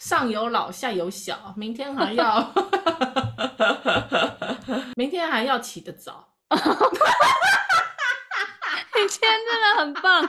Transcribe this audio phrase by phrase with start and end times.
[0.00, 2.50] 上有老下有小，明天还要，
[4.96, 6.26] 明天还要起得早。
[6.48, 6.58] 你
[9.06, 10.26] 今天真的很棒。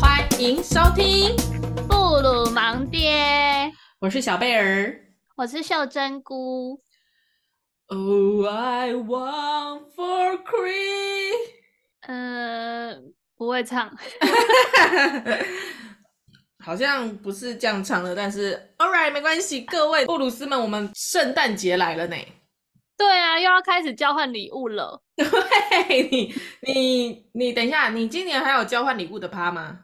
[0.00, 1.34] 欢迎收听
[1.88, 5.00] 布鲁芒爹，我是小贝儿，
[5.34, 6.80] 我是秀珍菇。
[7.88, 11.52] Oh, I want for Chris。
[12.00, 12.96] 呃，
[13.36, 13.96] 不会唱，
[16.58, 19.60] 好像不是这样唱的，但是 All right，没关系。
[19.60, 22.16] 各位布鲁斯们，我们圣诞节来了呢。
[22.96, 25.00] 对啊，又要开始交换礼物了。
[25.14, 29.78] 对，你你你等一下，你今年还有交换礼物的趴吗？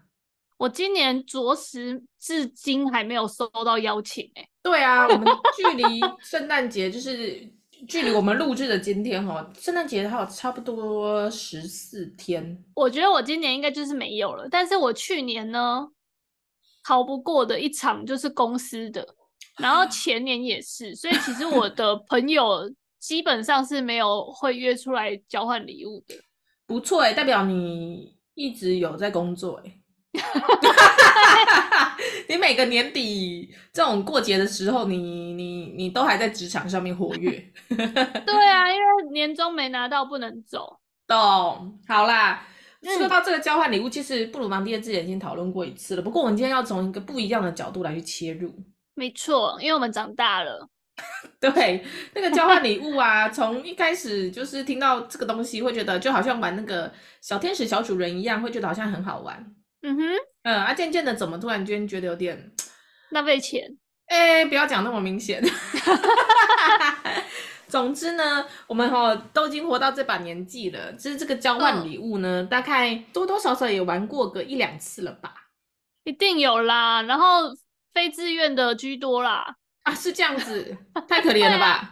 [0.59, 4.49] 我今年着实至今还没有收到邀请哎。
[4.61, 7.49] 对啊，我们距离圣诞节就是。
[7.89, 12.63] 距离我们录制的今天哈，圣诞节还有差不多十四天。
[12.75, 15.89] 我觉得我今年应该就是没有了，但是我去年呢，
[16.85, 19.05] 逃不过的一场就是公司的，
[19.59, 26.15] 然后前年也是，所以其实我的 朋友基本上是没有会约出来交换礼物的。
[26.67, 29.79] 不错哎，代表你一直有在工作哎。
[32.33, 34.97] 你每个年底这种过节的时候，你
[35.35, 37.33] 你你都还在职场上面活跃。
[37.69, 40.81] 对啊，因为年终没拿到不能走。
[41.07, 42.47] 懂，好啦。
[42.99, 46.01] 说到这个交换礼物，其实布鲁芒蒂的之前已经讨论过一次了。
[46.01, 48.51] 不过我们今天要从一个不一样的角度来去切入。
[48.95, 50.67] 没错，因为我们长大了。
[51.39, 59.55] 对，那个交换礼物啊， 从一开始就是听到这个东西，会觉得就好像玩那个小天使小主人一样，会觉得好像很好玩。
[59.83, 60.03] 嗯哼，
[60.43, 62.53] 嗯啊，渐渐的，怎么突然间觉得有点
[63.11, 63.77] 浪费钱？
[64.07, 65.43] 哎、欸，不要讲那么明显。
[67.69, 75.33] 总之呢，我们哈都已经活到这把年纪了，其实这个交换礼物呢，嗯、大概多多少少也玩过个一两次了吧？
[76.05, 77.51] 一定有啦，然后
[77.95, 79.57] 非自愿的居多啦。
[79.85, 80.77] 啊，是这样子，
[81.09, 81.91] 太可怜了吧、啊？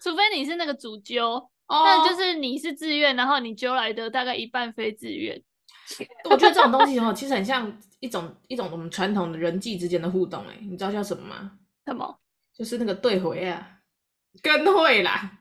[0.00, 5.42] 除非你是那个主揪，那、哦、就是你是自愿，然后你揪来的大概一半非自愿。
[6.30, 11.52] 我觉得这种东西哦，其实很像一种一种我们传统的人际之间的互动，哎，你知道叫什么吗？
[11.86, 12.18] 什么？
[12.52, 13.80] 就是那个对回啊，
[14.42, 15.38] 跟会啦。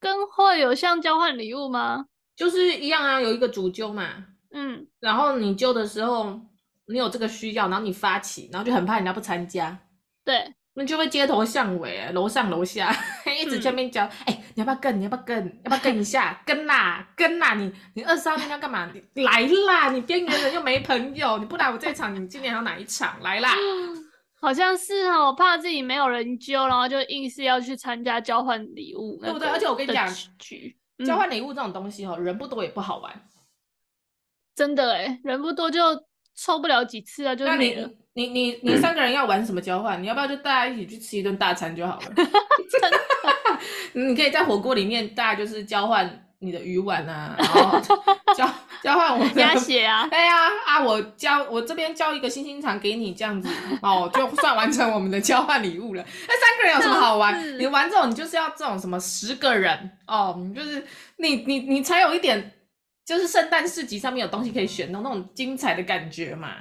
[0.00, 2.06] 跟会有像交换礼物吗？
[2.36, 6.40] 就是一样啊，有一个主揪嘛，嗯，然后你揪的时候，
[6.86, 9.78] 你有这个需要，然后你发起，然后就很怕人家不参加，
[10.24, 10.54] 对。
[10.78, 12.94] 那就会街头巷尾，楼上楼下，
[13.36, 14.08] 一直在那边教。
[14.26, 15.00] 哎、你要不要跟？
[15.00, 15.44] 你要不要跟？
[15.64, 16.40] 要不要跟一下？
[16.46, 17.54] 跟啦，跟啦！
[17.54, 18.88] 你你二十号那天要干嘛？
[19.14, 19.90] 你来啦！
[19.90, 23.20] 你边缘人又没朋友，你不来我这场，你今年还有哪一场？
[23.22, 23.50] 来啦！
[24.40, 29.48] 好像是哦，我怕自己没有人揪，然后就硬是要去参加交换礼物，对不对？
[29.48, 30.08] 而且我跟你讲，
[31.04, 33.12] 交换礼物这种东西哦，人不多也不好玩。
[34.54, 35.80] 真的哎，人不多就
[36.40, 37.90] 抽不了几次啊，就没了。
[38.14, 40.00] 你你你三个人要玩什么交换？
[40.00, 42.06] 嗯、你要不要就大家一起去吃一顿大餐就好了？
[42.16, 42.98] 真的
[43.92, 47.80] 你可以在火锅里面，大家就是交换你的鱼丸啊，然后
[48.36, 48.48] 交
[48.82, 50.06] 交换我的鸭血啊。
[50.08, 53.48] 对呀啊，我交我这边交一个星星肠给你，这样子
[53.82, 56.04] 哦，就算完成我们的交换礼物了。
[56.28, 57.58] 那三个人有什么好玩？
[57.58, 60.84] 你玩这种，你就是要这种什么十个人哦，你就是
[61.18, 62.52] 你你你才有一点，
[63.08, 66.56] 就是圣诞市集上面有东西可以选的那种精彩的感觉嘛。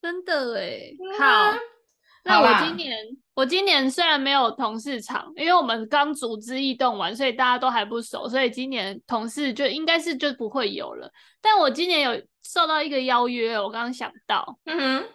[0.00, 1.58] 真的哎，好，
[2.22, 2.96] 那我今年
[3.34, 11.10] 我今年虽然没有同事场，因为我们刚组织异动完，所以大家都还不熟，所以今年同事就应该是就不会有了。
[11.40, 15.08] 但我今年有受到一个邀约，我刚刚想到，嗯哼，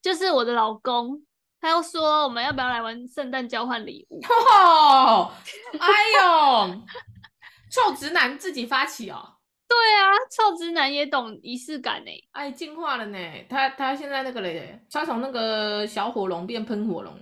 [0.00, 1.20] 就是我的老公，
[1.60, 4.20] 他又说我们要不要来玩圣诞交换礼物？
[4.54, 5.32] 哦，
[5.80, 5.88] 哎
[6.22, 6.80] 呦，
[7.72, 9.38] 臭直男自己发起哦。
[9.70, 12.10] 对啊，臭直男也懂仪式感呢。
[12.32, 13.18] 哎，进化了呢。
[13.48, 17.20] 他他现在那个嘞，他从那个小火龙变喷火龙了。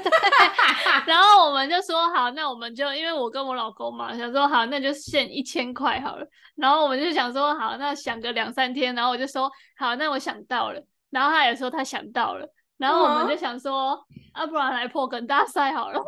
[1.06, 6.26] 然后我们就说好，那我们就因为我跟我老公嘛，想说好，那就限一千块好了。
[6.56, 8.94] 然后我们就想说好，那想个两三天。
[8.94, 10.82] 然后我就说好，那我想到了。
[11.10, 12.48] 然后他也说他想到了。
[12.78, 14.02] 然后我们就想说，
[14.34, 16.02] 要、嗯啊、不然来破梗大赛好了。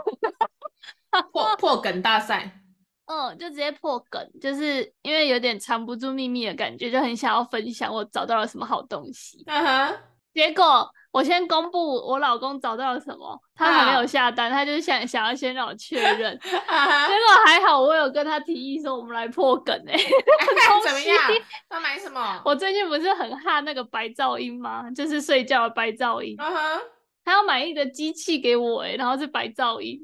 [1.30, 2.61] 破破梗大赛。
[3.12, 9.44] 嗯，就直接破梗，就是因为有点藏不住秘密的感觉，就很想要分享我找到了什么好东西。
[9.46, 9.94] 嗯哼，
[10.32, 16.38] 结果我先公布我老公找到了什么，他还没有下单，他就是想想要先让我确认。
[16.40, 20.10] 结果还好，我有跟他提议说我们来破梗哎、欸。
[20.82, 21.18] 怎么样？
[21.68, 22.40] 他买什么？
[22.46, 24.90] 我最近不是很怕那个白噪音吗？
[24.96, 26.34] 就是睡觉的白噪音。
[26.38, 26.80] 嗯哼，
[27.26, 30.00] 他要买一个机器给我哎、欸，然后是白噪音。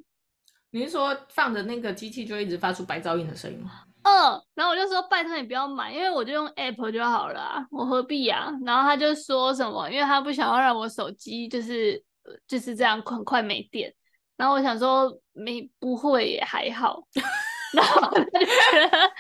[0.71, 3.85] 你是说放着那个机器就一直发出白噪音的声音吗？
[4.03, 8.51] 嗯，然后我就说拜托你不要买，因为我就用 app 就好了啊，我何必呀？
[8.65, 12.03] 然后他就说什么，因为他不想要让我手机就是
[12.47, 13.93] 就是这样很快没电。
[14.37, 17.03] 然后我想说没不会也还好，
[17.75, 19.11] 然后他就觉得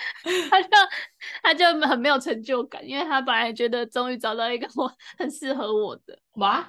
[0.49, 0.69] 他就
[1.43, 6.65] 他就很没有成就感，因为他本来觉得终于找到一个我很适合我的哇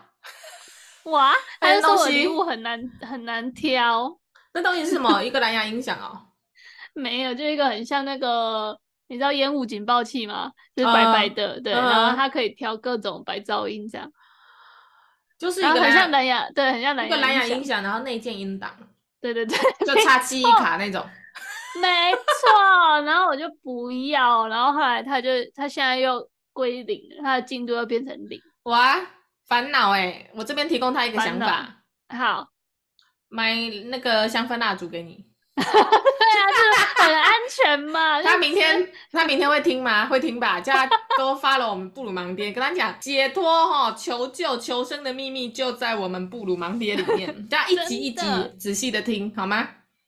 [1.05, 1.31] 哇，
[1.61, 4.18] 他就说我礼物很难很难挑。
[4.53, 5.21] 那东西是什么？
[5.23, 6.27] 一个蓝牙音响哦。
[6.93, 10.51] 没有，就一个很像那个，你知道烟雾警报器吗？
[10.75, 14.11] 就是白白的，uh, 对，uh, 然后它可以调各种白噪音，这样，
[15.37, 18.71] 就是一个很像蓝牙，对，很像蓝牙，一个蓝牙音响，然后内建音档，
[19.21, 21.05] 对对对， 就插记忆卡那种，
[21.79, 23.01] 没错。
[23.05, 28.99] 然后我就不要，然后后来他就他现在又归零了，他的进度又变成零，哇，
[29.47, 30.29] 烦恼哎！
[30.33, 32.47] 我这边提供他一个想法，好，
[33.29, 33.55] 买
[33.85, 35.25] 那个香氛蜡烛给你。
[35.55, 38.21] 对啊，就很安全嘛。
[38.23, 40.05] 他明天他明天会听吗？
[40.05, 40.61] 会听吧。
[40.61, 47.47] 叫他都发了我们布鲁盲爹，跟他讲解脱哈、求救、求生的秘密就在我们布鲁盲爹里面。
[47.49, 48.25] 叫他一集一集
[48.57, 49.67] 仔细的听好吗？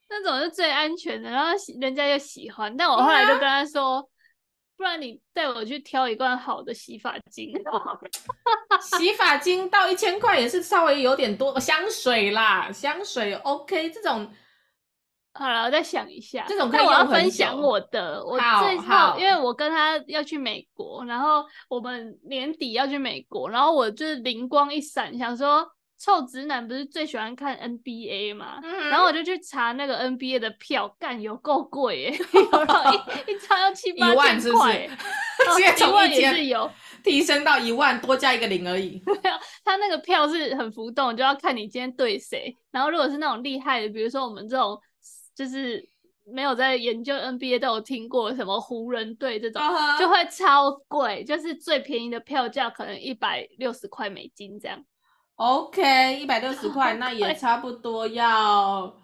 [0.10, 2.76] 那种是最安全的，然后人家又喜欢。
[2.76, 4.04] 但我后来就跟他说，啊、
[4.82, 7.54] 不然你带我去挑一罐好的洗发精。
[8.82, 11.60] 洗发精到一千块也是稍微有点多。
[11.60, 14.28] 香水啦，香水 OK 这种。
[15.34, 16.44] 好了，我再想一下。
[16.48, 25.66] 这种可以我要分享我的，我最后因为我跟他要去美国，然后我们年底要去美国，然后我就是灵光一闪，想说
[26.02, 34.90] 臭直男不是最喜欢看 NBA 嘛，嗯、然后我就去查那个 NBA 的票，干有够贵耶， 有到一一张要七八千块，
[35.78, 36.72] 一万也是有
[37.04, 39.02] 提升到一万，多加一个零而已。
[39.06, 42.58] 没有，他那个票是很浮动，就要看你今天对谁。
[42.72, 44.82] 然后如果是那种厉害的，比如说我们这种。
[45.34, 45.84] 就是
[46.26, 49.98] 没有在研究 NBA 都有听过什么湖人队这种，uh huh.
[49.98, 54.84] 就会超贵，就是最便宜的票价可能一百六十块美金这样。
[55.42, 58.96] OK，一百六十块，那也差不多要。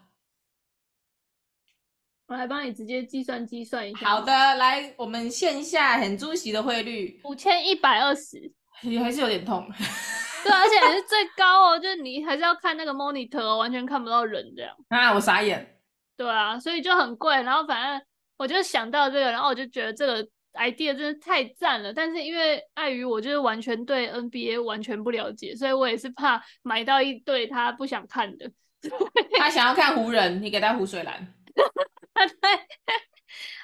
[2.27, 4.07] 我来帮你直接计算计算一下。
[4.07, 8.53] 好的，来，我们线下很主席的汇率五千一百二十，
[8.83, 9.67] 也还是有点痛。
[10.45, 14.75] 对，而且还是最高哦，就是你还是要看那个 monitor 哦，完全看不到人这样。
[14.89, 15.81] 啊，我傻眼。
[16.15, 17.33] 对啊，所以就很贵。
[17.41, 18.07] 然后反正
[18.37, 21.93] 我就想到这个，然后我就觉得这个 idea 真的太赞了。
[21.93, 28.51] 但是因为碍于我就是完全对 NBA 完全不了解，所以我也是怕买到一对他不想看的。
[29.39, 31.33] 他想要看湖人，你给他湖水蓝。
[31.55, 32.49] 对。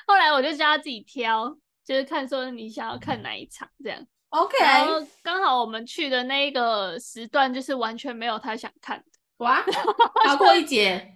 [0.07, 1.55] 后来我就叫他自己挑，
[1.85, 4.05] 就是看说你想要看哪一场这样。
[4.29, 4.57] OK。
[4.59, 9.05] 然后刚好我们去的那一个时段就是完全没有他想看的。
[9.37, 9.63] 哇，
[10.25, 11.13] 逃过一劫。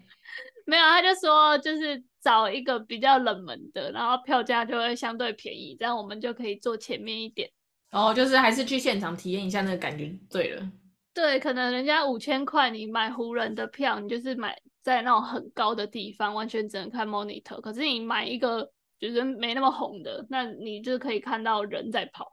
[0.67, 7.49] 没有，他就说就是找一个比较冷门的，然后票价就会相对便宜，这样我们就可以坐前面一点。
[7.91, 10.69] 哦，就是还是去现场体验一下那个感觉，对了。
[11.13, 17.61] 对，可能人家五千块，你买湖人的票，你就是买在那种很高的地方，完全只能看 monitor。
[17.61, 18.69] 可是你买一个
[18.99, 22.27] 就是没那么红的，那你就可以看到人在跑。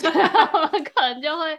[0.00, 1.58] 对啊，我们可能就会。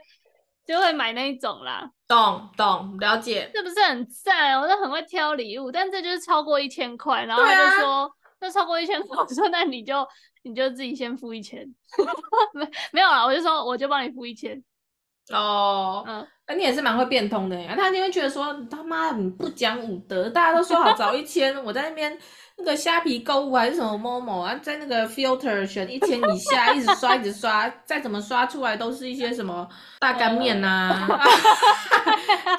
[0.71, 4.61] 就会买那一种啦，懂懂了解，是不是很赞？
[4.61, 10.07] 我都很会挑礼物，但这就是超过一千块，然后他就说，那、啊、超过一千块，我说那你就
[10.43, 11.65] 你就自己先付一千，
[12.53, 14.63] 没没有啦，我就说我就帮你付一千。
[15.33, 22.15] 哦，嗯，那你也是蛮会变通的呀，他就会觉得说他妈你不讲武德，大家都说好找一千，我在那边。
[22.59, 29.67] 那个虾皮购物还是什么某某啊，在那个 filter 选一千以下，一直刷一直刷，再怎么刷出来都是一些什么
[29.99, 31.07] 大干面啊，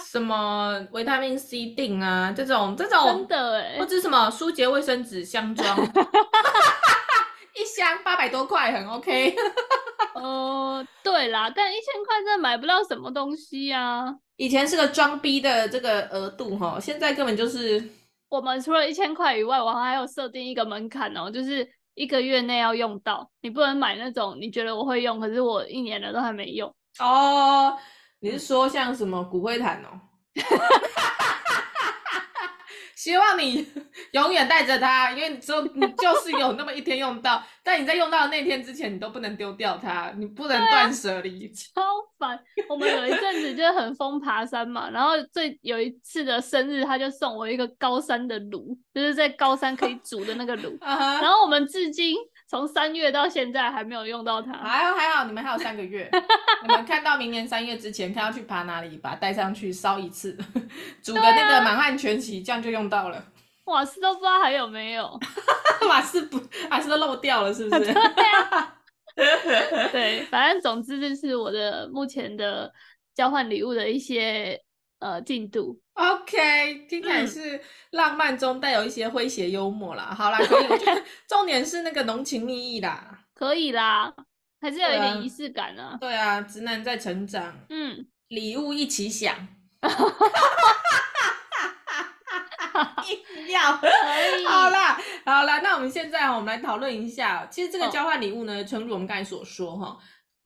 [0.03, 5.79] 什么维他命 C 定啊，这种这种，真的哎，或者什么舒洁卫生纸箱装，
[7.55, 9.37] 一箱八百多块很 OK。
[10.15, 14.15] 哦，对啦，但一千块真的买不到什么东西啊。
[14.37, 17.83] 以前是个装逼的这个额度哈，现在根本就是。
[18.31, 27.77] 我们除了一千块以外，我还有设定一个门槛哦，就是一个月内要用到，你不能买那种你觉得我会用，可是我一年了都还没用哦。
[28.21, 30.01] 你是说像什么骨灰坛哦？
[33.01, 33.67] 希望你
[34.13, 41.47] 永远带着它，因为你只有你就是有那么一天用到， 但你在用到的那天之前，你都不能丢掉它，你不能断舍离。
[41.47, 41.83] 啊，超
[42.19, 42.39] 烦！
[42.69, 52.15] 我们有一阵子就很疯爬山嘛，然后最有一次的生日，他就送我一个高山的炉，就是在高山可以煮的那个炉， 然后我们至今
[52.51, 54.53] 从三月到现在还没有用到它。
[54.55, 56.11] 还好还好，你们还有三个月，
[56.67, 60.37] 你们看到明年三月之前，看要去爬哪里，把它带上去烧一次，
[61.01, 63.25] 煮个那个满汉全席，这样就用到了。
[63.67, 65.17] 瓦斯都不知道还有没有，
[65.89, 67.85] 瓦斯不，瓦斯都漏掉了，是不是？
[67.85, 68.75] 对啊，
[69.93, 72.73] 对，反正总之就是我的目前的
[73.15, 74.61] 交换礼物的一些
[75.01, 75.79] 呃进度。
[75.95, 80.07] OK，听起来是浪漫中带有一些诙谐幽默啦。
[80.11, 84.15] 嗯、好啦，可以，我觉得 重点是那个浓情蜜意啦，可以啦，
[84.61, 85.99] 还是有一点仪式感啊。
[86.01, 89.49] 对啊，直男在成长，嗯，礼物一起想。
[93.07, 99.99] 硬要好啦，好啦，那我们现在我们来讨论一下，其实这个交换礼物呢，诚、哦、如我们刚才所说哈，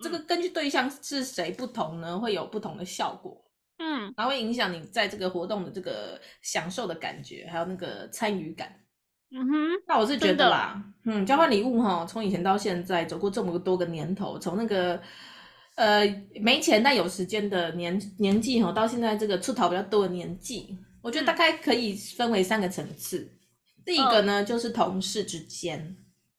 [0.02, 3.43] 这个根据对象是谁不同呢，会有不同的效果，
[3.78, 8.81] 嗯，然后会影响你在这个活动的这个享受的感觉，还有那个参与感，
[9.31, 9.69] 嗯哼。
[9.87, 15.00] 那我是觉得啦，嗯，交换礼物哈，从以前到现在走过这么多个年头，从那个
[15.75, 16.04] 呃
[16.40, 20.78] 没钱但有时间的年年纪哈，到现在这个出逃比较多的年纪。
[21.02, 23.19] 我觉得大概可以分为三个层次。
[23.19, 25.95] 嗯、第一个呢，就是同事之间，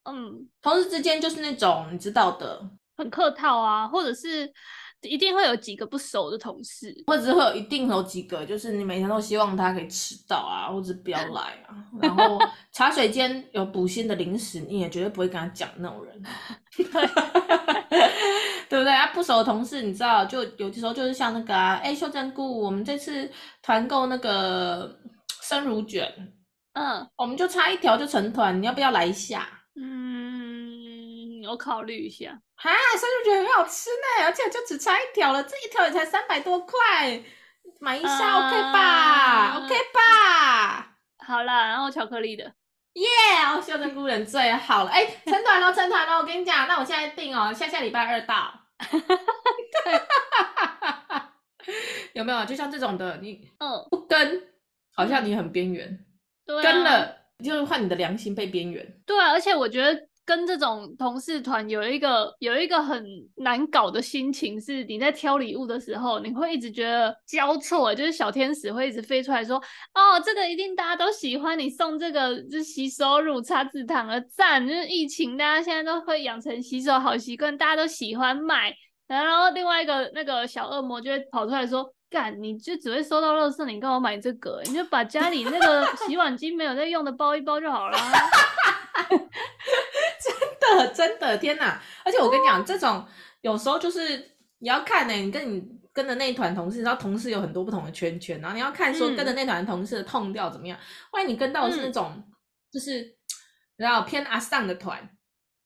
[0.05, 4.51] 嗯，同事之间就是那种你知道的，很客套啊，或者是
[5.01, 11.75] 一定会有几个不熟的同事，或者是会有一定有几个，就是你每天都希望他可以迟到啊，或者不要来啊。
[12.01, 12.39] 然后
[12.71, 16.23] 茶水间有补新的零食，你也绝对不会跟他讲那种人，
[18.67, 19.07] 对不对啊？
[19.13, 23.29] 不熟的同事，你知道，就有的时候就是像那个啊，哎，秀珍姑，我们这次
[23.61, 24.97] 团购那个
[25.41, 26.11] 生乳卷，
[26.73, 29.47] 嗯，我们就差一条就成团，你要不要来一下？
[29.77, 30.24] 嗯，
[31.47, 32.39] 我考虑一下。
[32.55, 37.21] 哈，生乳卷很好吃呢，而且就只差一条了，这一条也才三百多块，
[37.79, 40.97] 买一下、uh, OK 吧？OK 吧？
[41.25, 42.53] 好啦，然后巧克力的。
[42.93, 43.05] 耶！
[43.53, 44.89] 哦，秀珍菇人最好了。
[44.89, 46.19] 哎，成团喽，成团喽！
[46.19, 48.53] 我跟你讲，那我现在订哦，下下礼拜二到。
[52.13, 52.45] 有没有？
[52.45, 54.41] 就像这种的，你嗯不跟，
[54.93, 56.05] 好像你很边缘。
[56.45, 56.61] 对、啊。
[56.63, 59.01] 跟了，就是换你的良心被边缘。
[59.05, 60.07] 对啊，而且我觉得。
[60.25, 63.05] 跟这种同事团有一个有一个很
[63.35, 69.57] 难搞的心情，是你在挑礼物的时候，你会一直觉得交错，就是小天使会一直飞出来说
[69.93, 78.73] ：“哦，这个一定大家都喜欢，你送这个就是洗手乳、擦字糖的赞。”就是疫情，大家现在都会养成洗手好习惯，大家都喜欢买。
[79.07, 84.59] 然后另外一个那个小恶魔就会跑出来说：“干，你就只会收到垃圾，你干嘛买这个？
[84.65, 87.97] 你就把家里那个洗碗机没有在用的包一包就好了。
[90.77, 91.81] ”的，真的，天哪！
[92.03, 93.05] 而且我跟你讲，这种
[93.41, 94.17] 有时候就是
[94.59, 100.77] 你要看呢、欸，你跟你跟的那一团同事，然后同事有很多不同的圈圈，然后你要看说跟的那团同事的痛调怎么样。
[101.13, 102.23] 万一你跟到的是那种，
[102.71, 103.15] 就是
[103.77, 105.09] 然后偏阿上的团，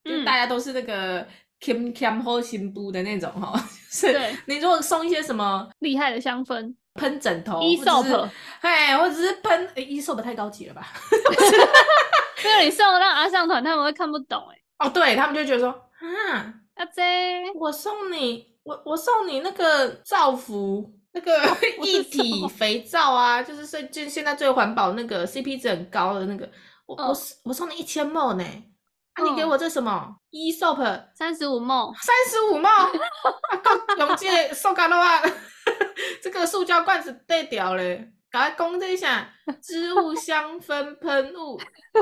[0.03, 1.25] 就大家都是那个
[1.59, 3.59] Kim Kim 或新布的那种哈。
[3.89, 4.13] 是，
[4.45, 8.27] 你如果送一些什么厉害的香氛、喷枕头、伊索普，
[8.61, 10.87] 哎，或者是喷诶伊索普太高级了吧？
[12.45, 14.57] 因为你送让阿上团他们会看不懂哎。
[14.79, 21.37] 哦，对他们就觉得说，啊，阿 J，我送你，我我送你那个皂服，那个
[21.83, 26.49] 一体肥皂啊，就是最就现在最环保那个 CP 值很高的那个，
[26.85, 28.43] 我、哦、我我送你一千 ml 呢，
[29.15, 32.61] 啊，你给我这什么？Aesop 三十五 ml，三十五
[33.61, 35.21] 够用这塑胶的话，
[36.23, 37.83] 这个塑胶罐子带掉了，
[38.31, 39.29] 赶快攻这一下，
[39.61, 41.57] 植物香氛喷雾，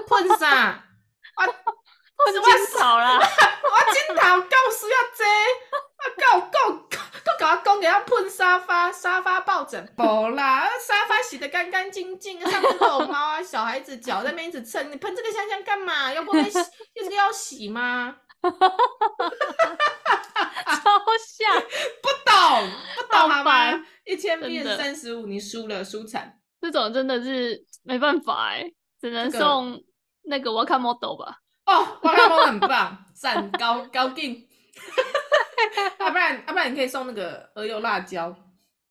[0.08, 0.48] 喷啥？
[0.58, 0.84] 啊。
[2.18, 3.22] 我是 我少了，我
[3.94, 5.24] 今头告诉要这，
[6.04, 16.12] 我告告告告阿公给他喷沙发，沙发抱枕，不啦，沙发洗得干干净净，上面都有猫啊，小孩子脚在那边一直蹭，你喷这个香香干嘛？
[16.14, 16.58] 要不会洗，
[16.94, 18.18] 又这个要洗吗？
[18.42, 18.52] 超
[21.28, 21.62] 像，
[22.02, 23.86] 不懂不懂好吗？
[24.06, 26.40] 一千变三十五，你输了，输惨。
[26.62, 29.80] 这种真的是没办法哎，只能送
[30.24, 31.38] 那个 Waka Model 吧。
[31.68, 34.48] 哦，花开很棒， 赞高高定，
[36.00, 38.36] 要 不然要不然你可以送那个鹅油辣椒。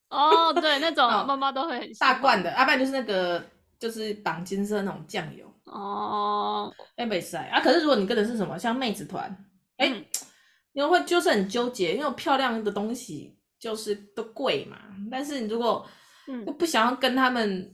[0.09, 3.45] 哦，对，那种妈妈都会很喜欢大罐的，要不然就是那个
[3.79, 5.53] 就是绑金色那种酱油。
[5.65, 7.61] 哦，哎，没事啊。
[7.61, 9.29] 可是如果你跟的是什么，像妹子团，
[9.79, 10.05] 哎、嗯，
[10.73, 14.77] 你会就是很纠结，因为漂亮的东西就是都贵嘛。
[15.11, 15.85] 但是你如果
[16.47, 17.69] 又不想要跟他们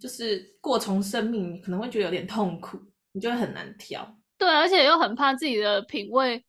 [0.00, 2.78] 就是过从生命，你可能会觉得有点痛苦，
[3.12, 4.06] 你就会很难挑。
[4.38, 6.44] 对，而且又很怕自己的品味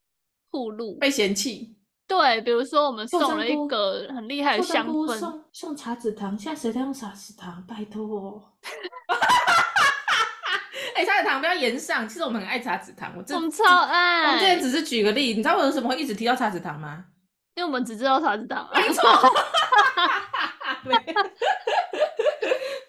[0.51, 1.75] 暴露被嫌弃。
[2.07, 7.63] 对，比如说我们送了一个很厉害的香氛，送送茶籽糖，现在谁在用茶籽糖？
[7.67, 8.41] 拜托。
[10.95, 14.25] 哎、哎、欸，茶籽糖不要延上，其实我们很爱茶籽糖，我真我们超爱。
[14.25, 17.05] 我们之前只是举个例，你知道我为什么会一直提到茶籽糖吗？
[17.55, 19.03] 因为我们只知道茶籽糖，没错。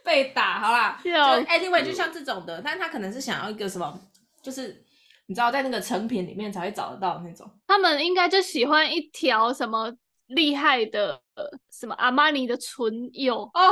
[0.05, 4.01] 被 打好啦，就 anyway 就像这种的，但是他可能是想要一个什么，
[4.43, 4.83] 就是
[5.31, 7.49] 你知道在那个成品里面才会找得到的那种。
[7.69, 9.89] 他们应该就喜欢一条什么
[10.27, 11.23] 厉害的，
[11.71, 13.63] 什么阿玛尼的唇釉哦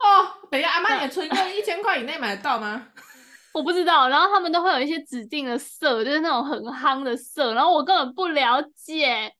[0.00, 2.88] 哦，等一下阿玛尼的唇釉一千块以内买得到吗？
[3.54, 9.32] 我不知道，然后他们都会有一些指定的色，就是那种很夯的色，然后我根本不了解，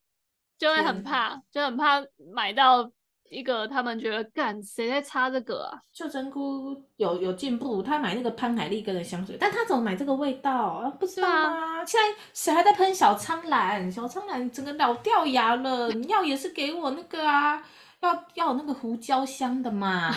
[0.57, 2.01] 就会很怕，就很怕
[2.33, 2.89] 买到。
[3.31, 5.79] 一个他们觉得干谁在擦这个啊？
[5.93, 10.89] 秀珍菇有有进步，他买那个潘海利根的香水，但他怎么买这个味道啊？
[11.01, 11.85] 不知道啊？
[11.85, 13.91] 现在谁还在喷小苍兰？
[13.91, 17.63] 小苍兰整个老掉牙了，你要也是给我那个啊，
[18.01, 20.15] 要要有那个胡椒香的嘛。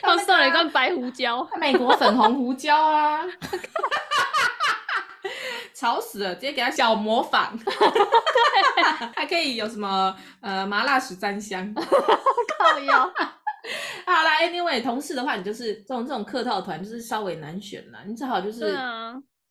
[0.00, 3.22] 他送了一罐白胡椒，美国粉红胡椒啊。
[5.82, 6.32] 吵死了！
[6.36, 7.74] 直接给他小模仿，对，
[9.16, 13.12] 还可以有什么呃麻辣十三香， 靠腰。
[14.06, 18.04] 好啦，Anyway，同事的话，你就是这种这种客套团，就是稍微难选啦。
[18.06, 18.72] 你只好就是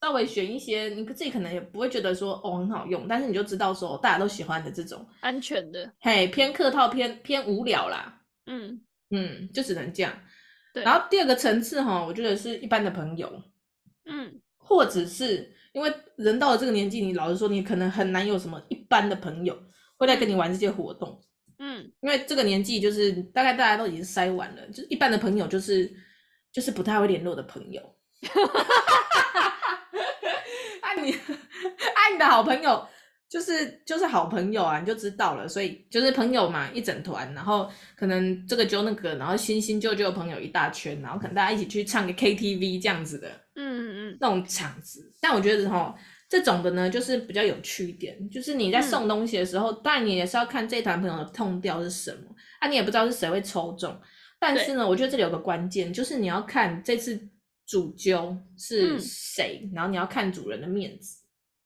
[0.00, 8.20] 稍微选一些，你自己可能也不会觉得说哦很好用，但是你就知道说大家都喜欢的这种安全的，嘿，偏客套偏偏无聊啦。
[8.46, 10.10] 嗯嗯，就只能这样。
[10.72, 10.82] 对。
[10.82, 13.30] 然后第二个层次哈，我觉得是一般的朋友，
[14.06, 15.52] 嗯，或者是。
[15.72, 19.58] 因为人到了这个年纪，你老实说，你可能很难有什么一般的朋友
[19.96, 21.20] 会来跟你玩这些活动。
[21.58, 25.92] 嗯，因为这个年纪就是大概大家都已经筛完了，就是一般的朋友就是
[26.52, 27.80] 就是不太会联络的朋友。
[30.82, 31.12] 爱你
[31.94, 32.86] 爱你的好朋友
[33.32, 35.48] 就是就是好朋友啊，你就知道了。
[35.48, 43.28] 所以就是朋友嘛，一整团，然后可能这个揪那个，然后新新旧旧的朋友一大圈，然后可能大家一起去唱个 KTV 这样子的。
[43.54, 44.18] 嗯嗯嗯。
[44.20, 45.94] 那种场子，但我觉得哈，
[46.28, 48.28] 这种的呢，就是比较有趣一点。
[48.28, 52.18] 就是你在送东西的时候，嗯、当然你也是要看这团朋友的痛调是什么
[52.60, 53.98] 啊，你也不知道是谁会抽中。
[54.38, 57.18] 但是呢，我觉得这里有个关键，就是你要看这次
[57.66, 61.21] 主揪是谁，嗯、然后你要看主人的面子。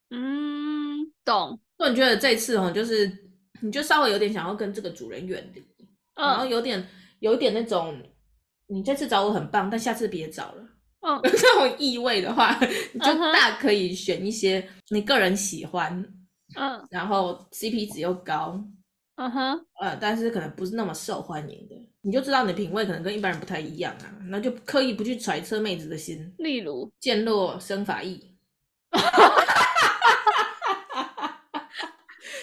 [0.09, 1.59] 嗯，懂。
[1.77, 3.11] 那你觉得这次哦，就是
[3.61, 5.61] 你就稍微有点想要跟这个主人远离，
[6.15, 6.87] 嗯、然后有点
[7.19, 8.01] 有一点那种，
[8.67, 10.63] 你这次找我很棒，但下次别找了。
[11.01, 12.57] 嗯， 这种意味的话，
[12.93, 16.03] 你就大可以选一些你个人喜欢，
[16.55, 18.59] 嗯，然后 CP 值又高，
[19.15, 28.33] 嗯哼，呃，但是可能不是那么受欢迎的，你就知道你的品味可能跟一般人不太一样啊，那就刻意不去揣测妹子的心，例如渐落生法意。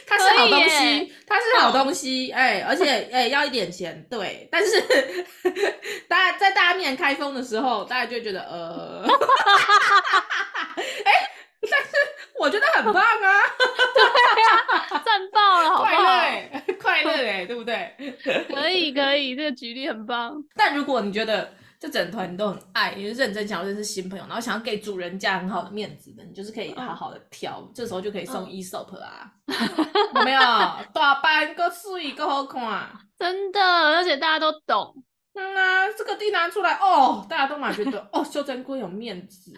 [0.06, 4.80] 它是好东西，它是好东西，哎、欸，而且 哎、欸、要一点钱，对，但是
[6.08, 9.04] 大家在大家面前开封的时候，大家就觉得呃，
[10.76, 11.30] 哎、欸，
[11.70, 11.90] 但是
[12.38, 13.40] 我觉得很棒啊，
[13.94, 15.90] 对啊，赞爆了，好不好？
[15.90, 17.94] 快乐哎，快乐哎，对不对？
[18.48, 20.34] 可以可以，这个举例很棒。
[20.54, 29.54] 但如果你觉得，这整团你都很爱，你是认真想要认识新朋友，然后想要给主人家很好的面子的，你就是可以好好的挑，嗯、这时候就可以送 Aesop 啊，嗯、
[30.14, 30.40] 有没有？
[30.94, 34.94] 大班够水够好看， 真的，而且大家都懂。
[35.34, 39.52] 嗯啊，这个地拿出来哦，大家都蛮觉得哦，秀珍哥有面子，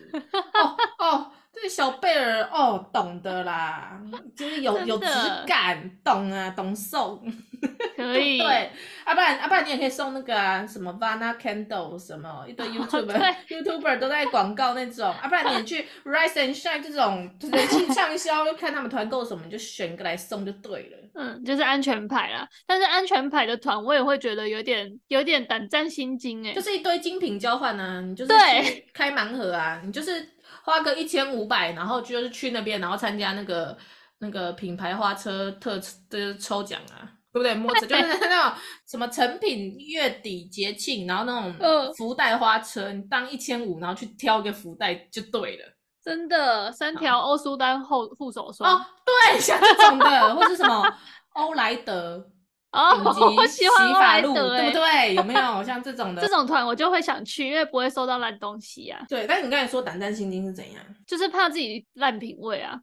[0.54, 1.32] 哦哦。
[1.62, 3.98] 这小贝儿哦，懂得啦，
[4.36, 5.06] 就是有有质
[5.46, 7.20] 感，懂啊，懂送，
[7.96, 8.38] 可以。
[8.38, 8.70] 对，
[9.04, 20.98] 啊不然啊不然你也可以送那个啊，什么 Vana Candle 什么一堆 YouTuber YouTuber 都在广告那种，啊不然你去 Rise and Shine 这种人气畅销，就看他们团购什么，你就选一个来送就对了。
[21.14, 30.28] 嗯，就是安全牌啦，但是安全牌的团我也会觉得有点有点胆战心惊哎，就是一堆精品交换啊，你就是去开盲盒啊，你就是。
[30.66, 33.78] 花个一千五百，然后就是去那边，然后参加那个
[34.18, 37.54] 那个品牌花车特的抽奖啊，对不对？
[37.54, 41.54] 摸着就是那种什么成品月底节庆，然后那种
[41.96, 45.64] 福袋花车，你当一千五，然后去挑一个福袋就对了。
[46.02, 50.92] 真的，三条欧舒丹护护手霜哦，对，像这种的，或是什么
[51.34, 52.28] 欧莱德。
[52.76, 55.14] 哦，我喜欢欧莱德，对不对？
[55.14, 56.20] 有没有像这种的？
[56.20, 59.02] 这种团我就会想去，因为不会收到烂东西啊。
[59.08, 60.84] 对，但你刚才说胆战心惊是怎样？
[61.06, 62.78] 就是怕自己烂品味啊，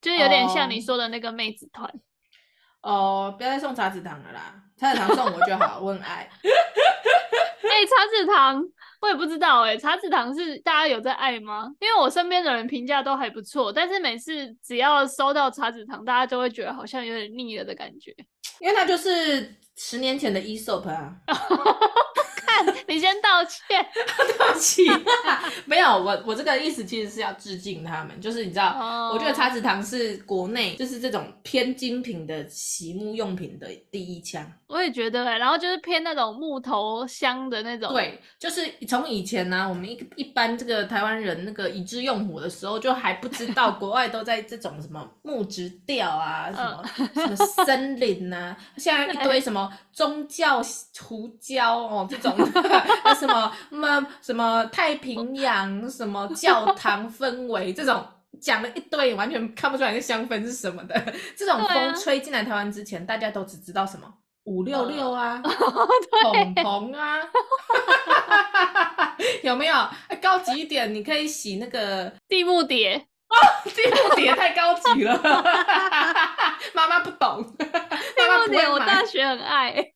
[0.00, 1.88] 就有点像你说的那个妹子团。
[2.82, 6.28] 哦，不要再送茶子糖了啦，茶籽糖送我就好，我很爱。
[7.62, 8.64] 哎、欸，茶子糖
[9.02, 11.68] 我也不知道哎、欸，茶子糖是大家有在爱吗？
[11.78, 18.14] 因为我身边的人评价都还不错，但是每次只要收到茶子糖，大家就会觉得好像有点腻了的感觉。
[18.60, 24.82] 因为它就是十年前的 Aesop 啊， 看你先道歉，对不起，
[25.66, 29.14] 没有我我这个意思其实是要致敬他们，就是你知道，oh.
[29.14, 34.50] 我觉得茶子堂是国内就是这种偏精品的洗沐用品的第一枪。
[34.68, 37.92] 我也觉得、欸，然后就是偏那种木头香的那种。
[37.92, 50.62] 对，就是从以前呢、啊，我们一一般这个台湾人那个已知用火的时候，就还不知道 国外都在这种什么木质调啊，什么、嗯、什么森林啊，现在一堆什么宗教
[51.00, 52.34] 胡椒哦这种，
[53.18, 58.04] 什么什么什么太平洋什么教堂氛围这种，
[58.40, 61.14] 讲了一堆，完全看不出来那香氛是什么的。
[61.36, 64.12] 这种风吹进来台湾之前，啊、大家都只知道什么。
[64.44, 67.18] 五六六啊，蓬蓬啊，
[69.42, 69.74] 有没有？
[70.22, 75.14] 高级一点，你可以洗那个地木蝶哦，地木蝶太高级了，
[76.74, 79.92] 妈妈不懂，地木蝶我大学很爱。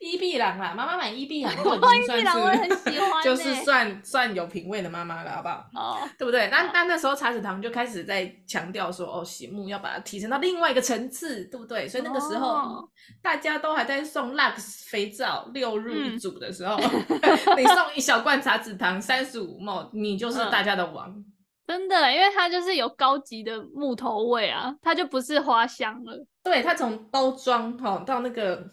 [0.00, 5.64] 伊碧朗啦，妈妈买伊碧朗， 我伊碧朗我也很喜欢， 就是算算有品味的妈妈了，好不好？
[5.74, 6.48] 哦，对不对？
[6.48, 11.86] 那那那时候茶子堂就开始在强调说，哦，洗沐要把它提升到另外一个层次，对不对？
[11.86, 12.88] 所以那个时候、哦、
[13.22, 21.08] 大家都还在送 Lux 肥皂六入一组的时候，嗯、你送一小罐茶子堂三十五 ml，你就是大家的王。
[21.10, 21.24] 嗯、
[21.70, 26.26] 真的，因为它就是有高级的木头味啊，它就不是花香了。
[26.42, 28.66] 对，它从包装哈到那个。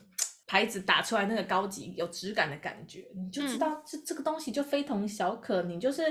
[0.50, 5.62] 牌子打出来那个高级有质感的感觉，你就知道这、嗯、这个东西就非同小可。
[5.64, 6.02] 你就是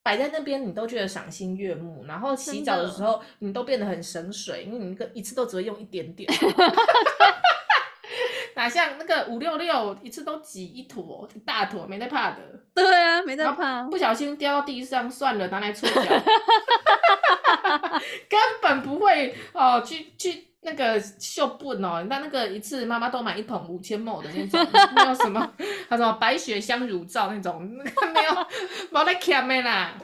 [0.00, 2.04] 摆在那边，你都觉得赏心悦目。
[2.06, 6.30] 然后洗澡的时候，你都变得很省水，因为你一个一次都只会用一点点。
[8.54, 12.38] 哪像那个五六六，一次都挤一坨一大坨，没在怕的。
[12.74, 13.82] 对啊，没在怕。
[13.84, 16.02] 不小心掉到地上，算了，拿来搓脚，
[18.28, 20.48] 根本不会哦，去去。
[20.62, 24.60] 那个秀布哦，那那个一次妈妈都买一桶五千 ml 的那种，
[24.94, 25.54] 没有什么，
[25.88, 27.62] 他说白雪香乳皂那种，
[28.12, 28.46] 没有，
[28.90, 29.94] 没得看的啦，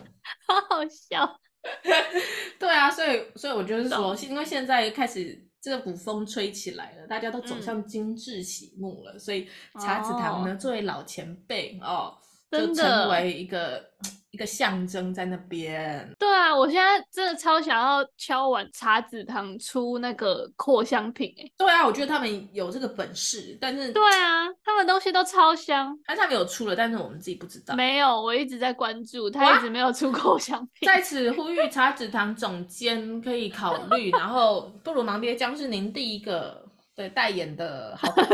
[0.49, 1.39] 好好笑。
[2.59, 9.49] 对啊，所以所以我就是说，因为现在开始这股风吹起来了，大家都走向精致醒目了，嗯、所以
[9.81, 12.17] 茶子堂呢，作为老前辈哦，
[12.59, 13.85] 就成为一个。
[14.33, 16.07] 一个象征在那边。
[16.19, 21.51] 对啊，我现在真的超想要敲碗茶子堂出那个扩香品哎。
[21.57, 25.99] 对啊，我觉得他们有这个本事，但是对啊，他们东西都超香。
[26.05, 27.75] 但是他们有出了，但是我们自己不知道。
[27.77, 30.87] 没有，我一直在关注，他一直没有出扩香品。
[30.87, 36.66] 在此呼吁茶子堂总监可以考虑，然后布鲁芒爹将是您第一个。
[36.97, 38.27] 对，代言的好 对，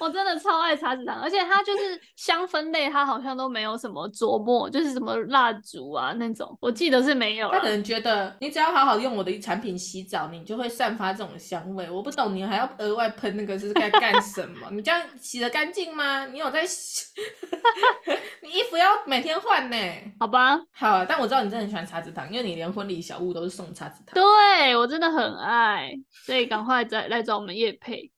[0.00, 7.48] 我真的超爱茶籽糖，而且它就是香氛类，它好像都没有什么琢磨，就是什么蜡烛啊那种，我记得是没有。
[7.52, 11.88] 他可能觉得你只要好好用我的产品洗澡，你就会散发这种香味。
[11.88, 14.68] 我不懂你还要额外喷那个是该干 什么？
[14.72, 16.26] 你这样洗得干净吗？
[16.26, 17.04] 你有在洗？
[18.42, 19.76] 你衣服要每天换呢？
[20.18, 24.14] 好吧，好，但我知道你真的很喜欢茶籽糖，因为你连婚礼小物都是送茶籽糖。
[24.14, 25.92] 对，我真的很爱，
[26.24, 27.67] 所以赶快再来找我们叶。
[27.72, 28.10] 配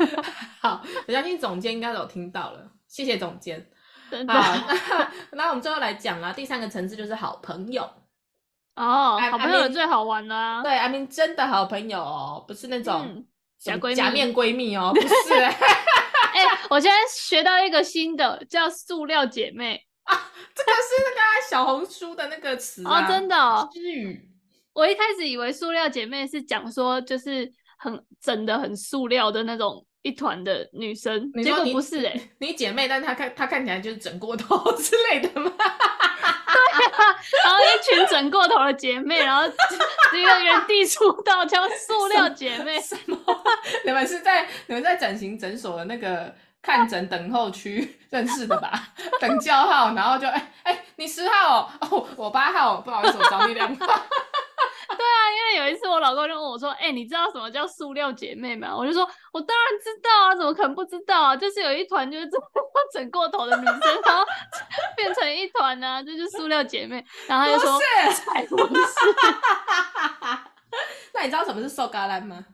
[0.60, 3.68] 好，我相信总监应该都有听到了，谢谢总监。
[4.28, 4.58] 好，
[5.32, 7.82] 那我们最后来讲啦，第三个层次就是好朋友
[8.74, 10.62] 哦，好朋友最好玩啦、啊。
[10.62, 13.24] 对，阿明真的好朋友哦，不是那种
[13.58, 15.46] 假闺假面闺蜜哦，不是、欸。
[15.46, 20.14] 哎、欸，我现在学到一个新的，叫塑料姐妹啊，
[20.54, 23.66] 这个是那个小红书的那个词啊，哦、真的、哦。
[23.72, 24.28] 之语，
[24.74, 27.50] 我一开始以为塑料姐妹是讲说就是。
[27.82, 35.50] 很整的很塑料的那种一团的女生，结果不是哎、欸，你姐妹，但是她看她看起来就是整过头 之类的吗？
[35.58, 43.18] 对啊，然后一群整过头的姐妹，然后一个原地出道叫塑料姐妹，什么？
[43.84, 48.92] 你们是在你们在整形诊所的那个看诊等候区认识的吧？
[49.20, 54.02] 等叫号，然后就哎哎、欸欸，你十号哦，我八号，不好意思，我找你两号。
[54.96, 61.36] 对啊，因为有一次我老公就问我说：“哎、欸，你知道什么叫塑料姐妹吗？”我就说：“我当然知道啊，怎么可能不知道啊？
[61.36, 62.28] 就是有一团就是
[62.92, 64.24] 整过头的女生，然后
[64.96, 67.04] 变成一团呢、啊，这就是塑料姐妹。
[67.26, 67.78] ”然后他就说
[68.12, 68.66] ：“才不是。
[68.66, 68.82] 不是”
[71.14, 72.44] 那你知道什么是瘦嘎兰吗？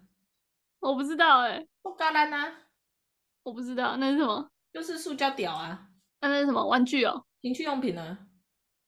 [0.80, 2.52] 我不知道哎、欸，瘦嘎兰呢？
[3.42, 4.50] 我不知道那是什么？
[4.72, 5.78] 就是塑胶屌啊？
[6.20, 7.24] 那那是什么玩具哦？
[7.40, 8.18] 情趣用品呢？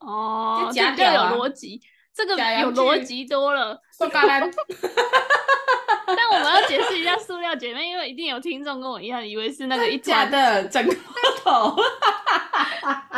[0.00, 1.80] 哦，就假屌啊，有逻辑。
[2.14, 3.80] 这个有逻辑多了，
[6.16, 10.94] 但我们要解释一下塑料姐妹，因为一定有听众跟我一样，以为是那个一假的整个
[11.42, 11.76] 头。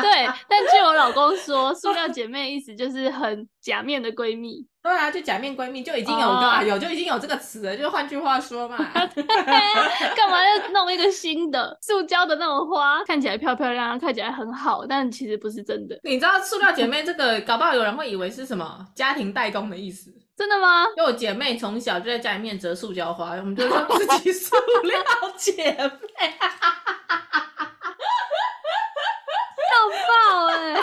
[0.00, 4.66] 对，但据我老公说，塑料姐妹意思就是很假面的闺蜜。
[4.82, 6.66] 对啊，就假面闺蜜就已经有个、oh.
[6.66, 8.76] 有就已经有这个词了，就换句话说嘛。
[9.06, 13.04] 干嘛要弄一个新的塑胶的那种花？
[13.04, 15.96] 看起来漂漂亮亮，看起来很好，但其实不是真的。
[16.02, 20.12] 你知道塑料姐妹这个，搞不好有人会以为是什么家庭代工的意思。
[20.34, 20.86] 真的吗？
[20.96, 25.00] 因为我姐妹从小就在家里面折塑胶花，我们就说自己塑料
[25.36, 26.34] 姐妹。
[29.68, 29.70] 笑
[30.08, 30.74] 爆哎！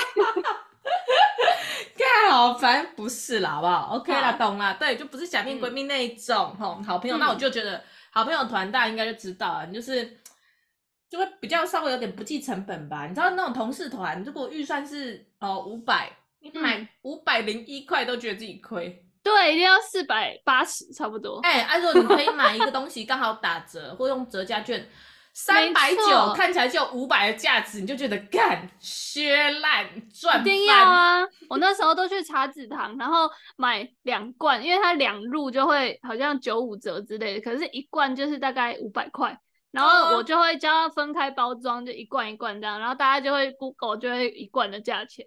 [1.97, 4.73] 看好烦，不是啦，好不好？OK 啦，懂啦。
[4.73, 7.17] 对，就不是假面闺蜜那一种吼、嗯，好朋友。
[7.17, 10.17] 那我就觉得好朋友团大家应该就知道了，你就是
[11.09, 13.07] 就会比较稍微有点不计成本吧。
[13.07, 19.05] 你知道那种同事团，如果预算是哦五百，你买五百零一块都觉得自己亏。
[19.29, 21.39] 对，一定要四百八十差不多。
[21.41, 24.87] 哎、欸，按、啊、说你可以买一个东西刚好打折，或用折价券，
[25.33, 30.41] 三百九看起来就五百的价值，你就觉得干削烂赚。
[30.41, 31.21] 一定要啊！
[31.49, 39.37] 我那时候都去茶籽堂，然后买两罐，因为它两入就会好像九五折之类的，可是一罐就是大概五百块，
[39.71, 45.25] 然后我就会教他分开包装，就一罐一罐这样，然后大家就会 Google 就会一罐的价钱。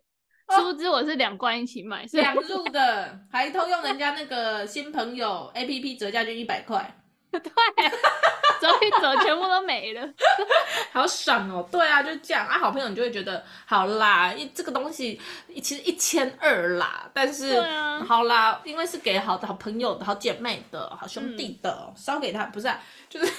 [0.58, 6.94] 殊不知我是两罐一起买，是两入的，还偷用人家那个新朋友 A P P 折价就一百块，
[7.30, 7.40] 对，
[8.60, 10.08] 折一折全部都没了，
[10.92, 11.66] 好爽哦！
[11.72, 15.20] 对啊，就这样啊，好朋友你就会觉得好啦，一这个东西
[15.62, 23.32] 其实一千二啦，但是、啊、好啦，因为是给好的好朋友的好姐妹的好兄弟的，烧、嗯、给他不是、啊，就是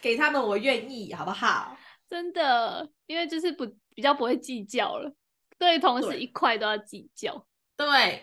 [0.00, 1.76] 给他们，我愿意，好不好？
[2.10, 5.10] 真的，因为就是不比较不会计较了。
[5.62, 7.46] 对，同事一块都要计较。
[7.76, 8.20] 对，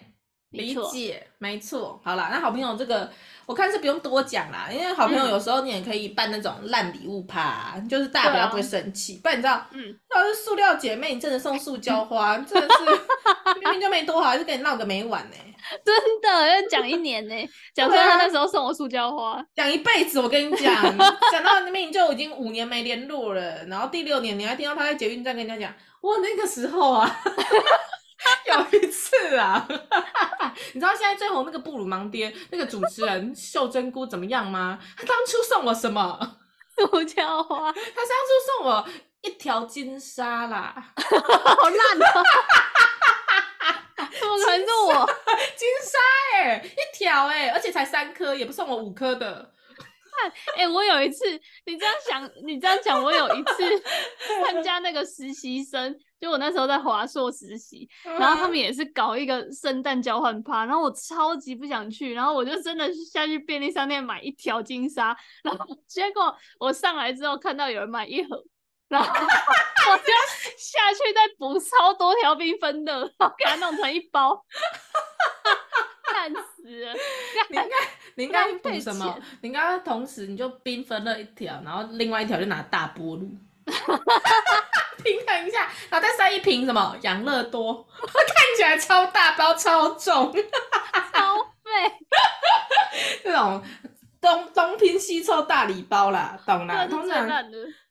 [0.51, 2.01] 理解，没错。
[2.03, 3.09] 好啦，那好朋友这个，
[3.45, 9.19] 我看是不用多讲啦，因为好朋友有时候你也可以办那种烂礼物趴，嗯、就是大家不要不会生气、啊。
[9.21, 12.83] 不然你知道，嗯，要是塑料姐妹，你真的送塑胶花，真的是
[13.61, 15.45] 明明就没多好，还是跟你闹个没完呢、欸。
[15.85, 20.19] 真的要讲一年呢、欸，讲说他那时候送我塑胶花，讲、啊、一辈子。
[20.19, 20.97] 我跟你讲，
[21.31, 25.75] 讲到明明就已经五年没联络了，然后第六年你还听到他在捷运站跟人家讲。
[26.01, 27.21] 我那个时候啊，
[28.45, 29.67] 有一次啊，
[30.73, 34.79] 你知道现在最红那个布鲁芒爹那个主持人秀珍菇怎么样吗？
[34.97, 36.37] 他当初送我什么？
[36.75, 37.71] 塑胶花。
[37.71, 38.87] 他当初送我
[39.21, 42.23] 一条金沙啦，好烂啊！
[44.19, 45.05] 怎么可能是我
[45.55, 45.97] 金沙
[46.37, 49.53] 哎、欸，一条哎、欸，而且才三颗，也不送我五颗的。
[50.55, 51.25] 哎、欸，我有一次，
[51.65, 53.83] 你这样想，你这样讲，我有一次
[54.43, 68.43] 参加那个实习生，就我那时候在华硕实习，然后他们也是搞一个圣诞交换趴，然后我超级不想去，然后我就真的下去便利商店买一条金沙，然后结果我上来之后看到有人买一盒，
[68.87, 70.03] 然后 我就
[70.57, 74.45] 下去再补超多条缤纷的，然后给它弄成一包。
[76.11, 76.93] 烂死了！
[77.49, 77.75] 你应该
[78.15, 79.17] 你应该补什么？
[79.41, 83.29] 你应该同时你就缤纷了一条，然后另外一条就拿大波炉
[85.03, 90.33] 平衡一下，然后再塞一瓶什么养乐多， 看起来超大包超重，
[91.13, 91.71] 超 费
[93.23, 93.63] 这种。
[94.21, 96.85] 东东拼西凑大礼包啦，懂啦。
[96.87, 97.25] 通常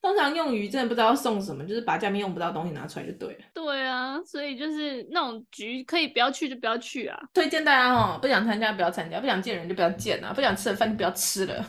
[0.03, 3.39] 通常用语真的不知道送什么，就是把家里面用不到东西拿出来就对了。
[3.55, 7.19] 对啊，所以就是那种局可以不要去就不要去啊。
[7.33, 11.65] 推荐大家哦，不想参加不要参加，不想见人就不要见啊，不想吃的饭就不要吃了。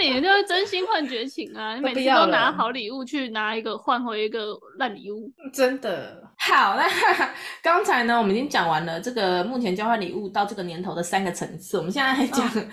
[0.00, 4.46] 你就是真心换绝情啊，你 每次都拿好礼物去拿一个换回一个
[4.78, 5.32] 烂礼物。
[5.52, 6.22] 真的。
[6.38, 6.86] 好，那
[7.62, 12.46] 刚才呢，我们已经讲完了这个目前交换礼物到这个年头的三个层次，我们现在来讲。
[12.46, 12.66] 哦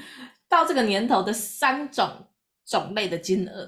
[0.49, 2.07] 到这个年头的三种
[2.63, 3.67] 种类的金额，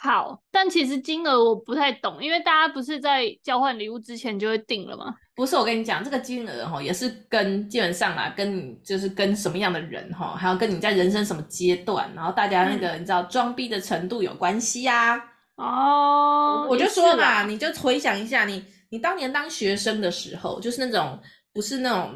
[0.00, 5.12] 好，但其实金额我不太懂，因为大家不是在交换礼物之前就会定了吗？
[5.34, 15.16] 不是，我跟你讲，这个金额哈也是跟基本上啦，跟你就是跟什么样的人哈，还有跟你在人生什么阶段，然后大家那个、嗯、你知道装逼的程度有关系呀、
[15.56, 15.64] 啊。
[15.64, 21.18] 哦，我就说嘛，你就回想一下，你你当年当学生的时候，就是那种
[21.52, 22.14] 不是那种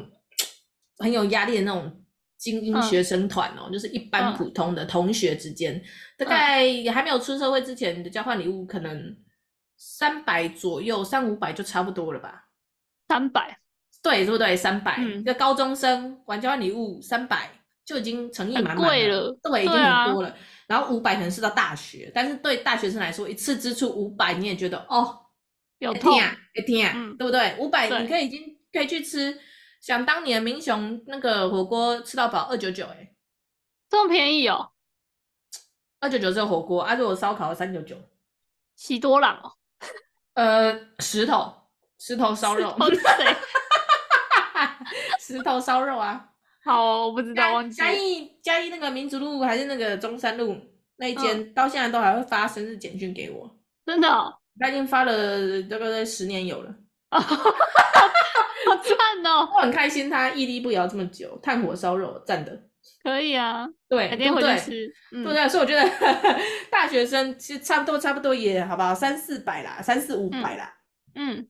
[0.99, 1.99] 很有压力的那种。
[2.43, 5.81] 精英学生团哦、就是一般普通的同学之间、嗯，
[6.17, 9.15] 大概也还没有出社会之前，你的交换礼物可能
[9.77, 12.49] 三百左右，三五百就差不多了吧？
[13.07, 13.57] 三百，
[14.01, 14.57] 对，对不对？
[14.57, 17.49] 三百、嗯，一个高中生玩交换礼物三百
[17.85, 18.75] 就已经诚意满满
[19.09, 20.27] 了，对，已经很多了。
[20.27, 20.35] 啊、
[20.67, 25.17] 然后五百可能是到大学，但是对大学生来说，一次支出五百，你也觉得哦，
[25.79, 27.55] 有痛，有痛，对不对？
[27.57, 28.41] 五百你可以已经
[28.73, 29.39] 可以去吃。
[29.83, 33.13] 想当年民雄那个火锅吃到饱二九九，哎，
[33.89, 34.71] 这么便宜哦？
[35.99, 37.97] 二九九是火锅，啊，如果烧烤三九九。
[38.77, 39.51] 喜多朗哦？
[40.35, 41.53] 呃，石头，
[41.99, 42.73] 石头烧肉。
[45.19, 46.29] 石头 烧肉啊？
[46.63, 47.75] 好，我不知道，忘记。
[47.75, 50.55] 嘉义嘉义那个民族路还是那个中山路
[50.95, 53.53] 那一间，嗯，到现在都还会发生日简讯给我。
[53.85, 54.33] 真的，哦？
[54.57, 56.73] 他已经发了大概十年有了。
[58.83, 59.49] 好赞哦！
[59.55, 62.63] 我很开心，他屹立不摇这么久，炭火烧肉赞的，
[63.03, 65.47] 可以啊，对，改天回去吃，对不对？
[65.49, 65.83] 所以我觉得
[66.69, 68.93] 大学生其实差不多，差不多也好不好？
[68.93, 70.73] 三四百啦，三四五百啦，
[71.15, 71.47] 嗯，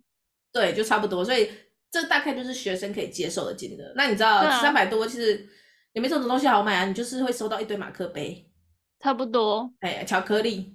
[0.51, 1.23] 对，就差不多。
[1.25, 1.49] 所以
[1.91, 3.93] 这大概就是学生可以接受的金额。
[3.95, 5.47] 那你知道三百多其实
[5.93, 8.49] 也没什么东西好买啊，你就是会收到一堆马克杯，
[8.99, 10.73] 差不多，哎，巧克力，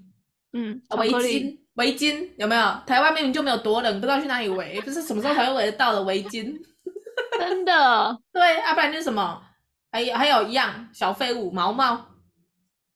[0.52, 1.58] 嗯，围巾。
[1.78, 2.62] 围巾有没有？
[2.86, 6.54] 台湾明明就没有多冷，不知道去哪里围，不是什么时候才会围得到的围巾。
[7.38, 8.18] 真的？
[8.32, 9.40] 对，要、啊、不然就是什么？
[9.90, 12.06] 还有还有一样小废物毛毛。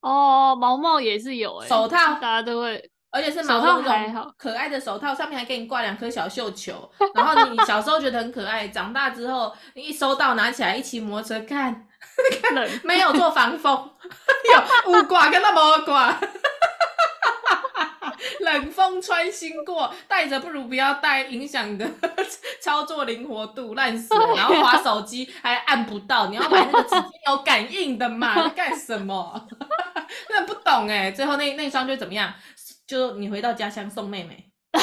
[0.01, 1.68] 哦，毛毛也是有诶。
[1.68, 6.90] 手套大家都会，而且是毛茸茸可爱的手套，上面还给你挂两颗小绣球。
[7.14, 11.87] 然后你小时候觉得很可爱，长大之后你一收到拿起来一骑摩托车看，
[12.42, 13.73] 看 没有做防风，
[14.53, 16.18] 有五挂跟那没挂。
[18.41, 21.89] 冷风穿心过，带着不如不要带，影响你的
[22.61, 24.35] 操作灵活度烂死了。
[24.37, 28.49] 然后滑手机还按不到，你要买那个纸巾有感应的嘛？
[28.51, 29.49] 干什么？
[30.29, 31.11] 真的不懂哎。
[31.11, 32.33] 最后那那双就怎么样？
[32.87, 34.51] 就你回到家乡送妹妹，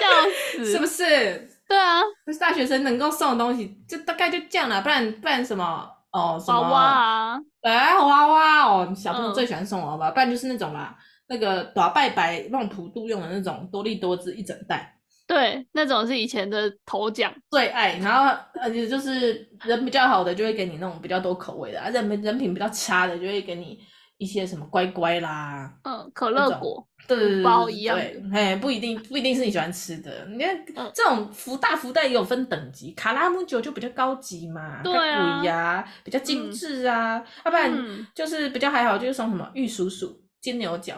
[0.00, 0.08] 笑
[0.52, 1.50] 死，是不是？
[1.68, 5.90] 对啊，就是大学生能够送的东西就大概就这样了，不然不然什么？
[6.14, 7.40] 哦，什么娃娃啊？
[7.62, 10.96] 哎，娃娃哦，小朋友最喜欢送娃娃，嗯、不然就是那种啦，
[11.26, 14.92] 那个打拜拜那种普渡用的那种多利多汁一整袋。
[15.26, 17.96] 对，那种是以前的头奖最爱。
[17.96, 23.80] 然后而且就是人比较好的就会给你那种比较多口味的，人人品比较差的就会给你
[24.16, 26.86] 一些什么乖乖啦，嗯，可乐果。
[27.06, 30.24] 对，包一样对，嘿，不一定，不一定是你喜欢吃的。
[30.26, 37.16] 你看、嗯、这种福大福袋也有分等级，卡拉姆酒就比较高级嘛，对啊，呀，比较精致啊。
[37.16, 40.94] 要、嗯啊、不然就是比较还好，就是送什么玉蜀黍、金牛角，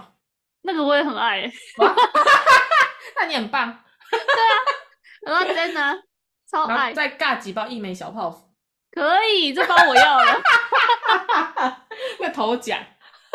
[0.62, 1.50] 那个我也很爱。
[3.18, 3.76] 那你很棒。
[4.11, 6.02] 对啊，然后真的
[6.48, 6.92] 超爱。
[6.92, 8.48] 再尬几包一美小泡芙，
[8.92, 10.40] 可以，这包我要了。
[12.20, 12.79] 那头奖。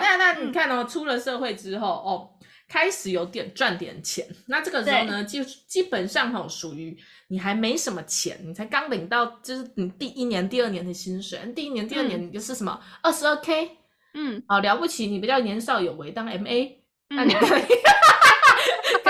[0.00, 2.30] 那那你看哦，出了社会之后哦，
[2.68, 4.26] 开始有点赚点钱。
[4.46, 6.96] 那这个时候呢，就基本上哈，属于
[7.28, 11.38] 你还没什么钱，你才刚领到，就是你第一年、第二年的薪水。
[11.54, 13.76] 第一年、第二年你就是什么二十二 K，
[14.14, 16.72] 嗯，好了不起，你比较年少有为，当 MA，
[17.08, 17.62] 那你可以，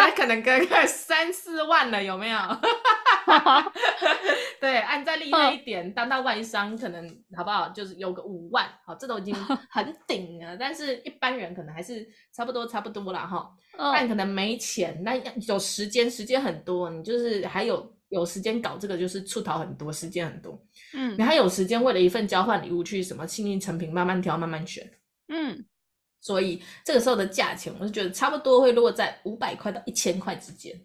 [0.09, 2.39] 他可能隔个三四万了，有没有？
[4.61, 7.69] 对，按再厉害一点，当到外商可能好不好？
[7.69, 9.35] 就是有个五万，好，这都已经
[9.71, 10.57] 很顶了。
[10.57, 13.51] 但是一般人可能还是差不多，差不多了哈。
[13.77, 15.15] 但可能没钱，那
[15.47, 20.59] 有时间，时间很多，你就是还有有时间搞这个，就是出逃很多，时间很多。
[20.95, 24.91] 嗯，你还有时间为了一份交换礼物去什么幸运成品慢慢挑，慢慢选。
[25.29, 25.65] 嗯，
[26.21, 30.79] 所以这个时候的价钱，我是觉得差不多会落在五百块到一千块之间。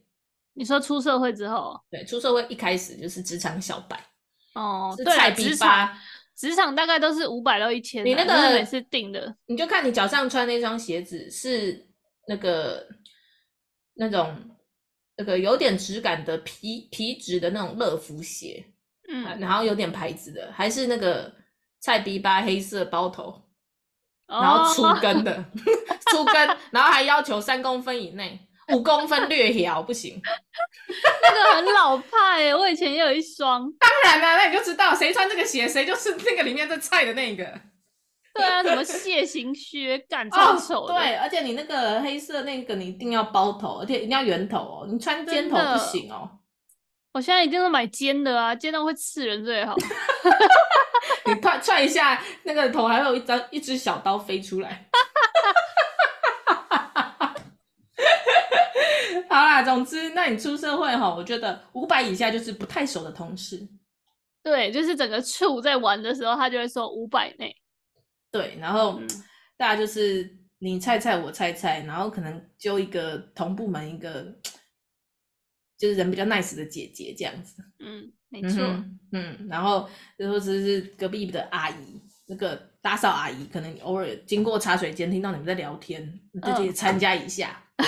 [0.54, 4.00] 你说出社会之后，对，出社会一开始就是职场小白
[4.54, 5.90] 哦，对，职场
[6.36, 11.88] 职场大概都是五百到一千，你那个也是定的，你就看你脚上穿那双鞋子是
[12.28, 12.88] 那个
[13.96, 14.36] 那种
[15.16, 18.64] 那个有点质感的皮皮质的那种乐福鞋，
[19.10, 21.34] 嗯，然后有点牌子的，还是那个
[21.80, 23.42] 菜逼吧黑色包头，
[24.42, 25.46] 然后粗跟的，哦、
[26.12, 28.40] 粗跟，然后还要求三公分以内。
[28.70, 30.22] 五公分略小不行，
[31.22, 33.70] 那个很老派哎，我以前也有一双。
[33.78, 37.44] 当然啦，那你就知道谁穿这个鞋，谁就是那个里面最菜的那个。
[38.34, 40.94] 对啊，什么蟹形靴，干超丑的。
[40.94, 46.30] 对，而且你那个黑色那个，你一定要包头，而且一定要圆头哦，你穿尖头不行哦。
[47.12, 49.76] 我现在一定要买尖的啊，尖的会刺人最好。
[51.64, 54.86] 你踹踹一下，那个头还会有一张一只小刀飞出来。
[59.30, 63.68] 好啦，总之，那你出社会哈，我觉得五百以下就是不太熟的同事。
[64.44, 67.56] 对，就是整个处在玩的时候，他就会说五百内。
[68.32, 69.08] 对，然后、嗯、
[69.58, 74.36] 大家就是你猜猜我猜猜，然后可能就一个同部门一个
[75.78, 77.64] 就是人比较 nice 的姐姐这样子。
[77.80, 78.64] 嗯，没错。
[78.64, 87.62] 嗯，嗯，然后就说这是隔壁的阿姨，那个打扫阿姨，可能偶尔经过茶水间听到你们在聊天，就去参加一下。
[87.78, 87.84] 嗯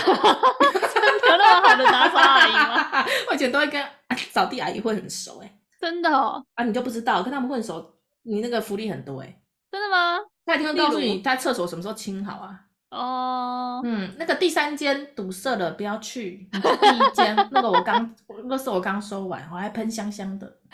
[1.37, 3.05] 么好的打扫阿姨吗？
[3.29, 3.83] 我以前都会跟
[4.31, 6.43] 扫地阿姨会很熟哎、欸，真的哦。
[6.53, 7.93] 啊，你就不知道跟他们混熟，
[8.23, 9.41] 你那个福利很多哎、欸。
[9.71, 10.17] 真的吗？
[10.45, 12.61] 他一定会告诉你，他厕所什么时候清好啊？
[12.95, 16.47] 哦，嗯，那个第三间堵塞了，不要去。
[16.53, 18.15] 你第一间那个我刚，
[18.47, 20.59] 那是我刚收完，我还喷香香的。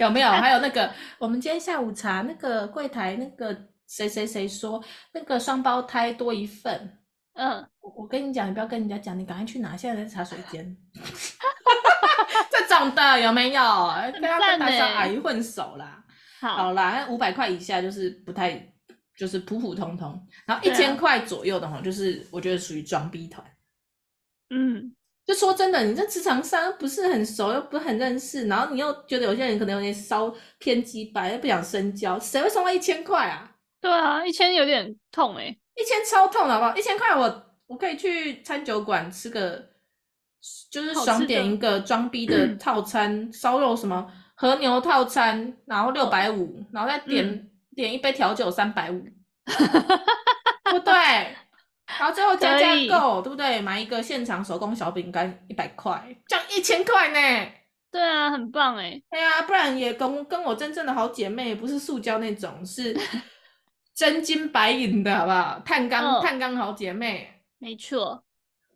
[0.00, 0.28] 有没有？
[0.28, 3.56] 还有那个，我们今天下午茶那个柜台那个
[3.86, 4.82] 谁谁谁说
[5.12, 6.98] 那个双胞胎多一份。
[7.34, 10.76] 嗯，我我跟你讲，你不要跟人家讲，你赶快去拿，现在在茶水间。
[12.50, 13.62] 这种的有没有？
[14.12, 16.02] 跟他跟打扫阿姨混熟啦。
[16.40, 18.69] 好，好啦，五百块以下就是不太。
[19.20, 23.44] 就是普普通通，然后一千块左右的话，就是我觉得属于装逼团。
[24.48, 24.96] 嗯，
[25.26, 33.56] 就说真的，你这职场上不是很熟，又不是很认识，然后你又觉得有些人可能有点稍偏激白，又不想深交，谁会送他一千块啊？
[33.78, 36.74] 对啊，一千有点痛哎、欸，一千超痛好不好？
[36.74, 39.68] 一千块我我可以去餐酒馆吃个，
[40.70, 47.28] 就是爽点一个装逼的 套餐，烧肉什么和牛套餐，然后六百五，然后再点。
[47.28, 49.02] 嗯点一杯调酒三百五，
[49.46, 50.92] 对不对？
[51.98, 53.60] 然后最后加加购，对不对？
[53.60, 57.50] 买一个现场手工小饼干一百块，这样一千块呢？
[57.90, 59.02] 对啊，很棒哎！
[59.10, 62.96] 对啊，不然也跟跟我真正的好姐妹，不是塑胶那种，是
[63.94, 65.60] 真金白银的，好不好？
[65.64, 68.22] 碳钢、哦、碳钢好姐妹，没错。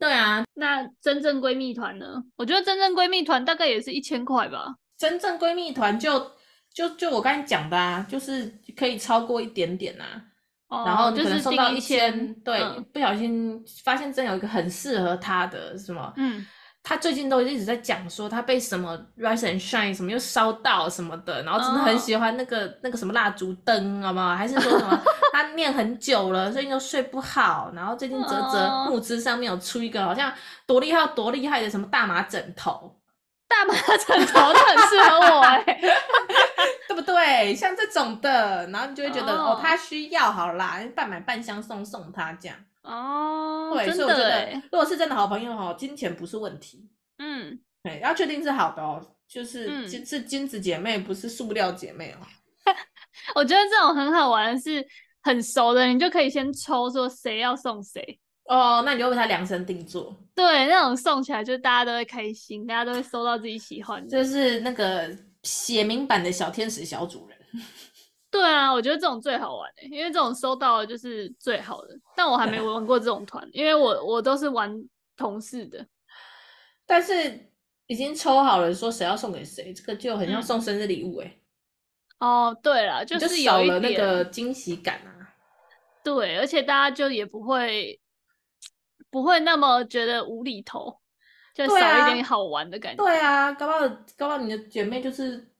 [0.01, 2.25] 对啊，那真正闺蜜团呢？
[2.37, 4.75] 我觉得真正闺蜜团大概也是一千块吧。
[4.99, 6.33] 真正闺蜜团就。
[6.75, 10.21] 就就我刚才讲的啊，就是可以超过一点点啊，
[10.69, 16.45] 哦、然后你可能送到一千，就是、对、嗯，不小心发现真有一个很适合他的什么，嗯，
[16.83, 24.35] 他最近都一直在讲说他被什么 rise and shine 什么又烧到什么的，然后真的很喜欢那个、哦、那个什么蜡烛灯，好不好？
[24.35, 25.01] 还是说什么
[25.33, 30.33] 他念很久了，最近都睡不好，然后最近泽泽木资上面有出一个好像
[30.67, 33.01] 多厉害多厉害的什么大麻枕头。
[33.47, 35.81] 大麻枕头 都很适合我哎、欸，
[36.89, 37.55] 对不对？
[37.55, 43.73] 像这种的，然后你就会觉得哦，哦，他需要好啦，半买半箱送送他这样哦。
[43.75, 46.89] 对，所以我觉得，如果是真的好朋友哈，金钱不是问题。
[47.19, 52.27] 嗯，对，要确定是好的哦，就是、嗯、是金子姐妹，不是塑料姐妹哦。
[53.35, 54.87] 我觉得这种很好玩的是，
[55.23, 58.19] 很熟的你就可以先抽说谁要送谁。
[58.47, 65.09] 哦，那你就为他量身定做，对，那种送起来就大家都会开心，大家都会收到自己喜欢的，就是那个
[65.45, 67.39] 写明版的小天使小主人。
[68.29, 71.97] 对啊，我觉得这种最好玩的，因为这种收到的就是最好的。
[72.17, 74.77] 但我还没玩过这种团，因为我我都是玩
[75.17, 75.87] 同事的。
[76.85, 77.53] 但是
[77.87, 81.37] 已经抽好了，说谁要送给谁，这个就很像送生日礼物哎、
[82.19, 82.29] 嗯。
[82.29, 85.37] 哦，对了，就是有了那个惊喜感啊。
[86.03, 88.01] 对，而且大家就也不会。
[89.11, 90.99] 不会那么觉得无厘头，
[91.55, 93.03] 就少一点好玩的感觉。
[93.03, 93.89] 对啊，搞不好
[94.19, 95.53] 搞不好你的姐妹就是，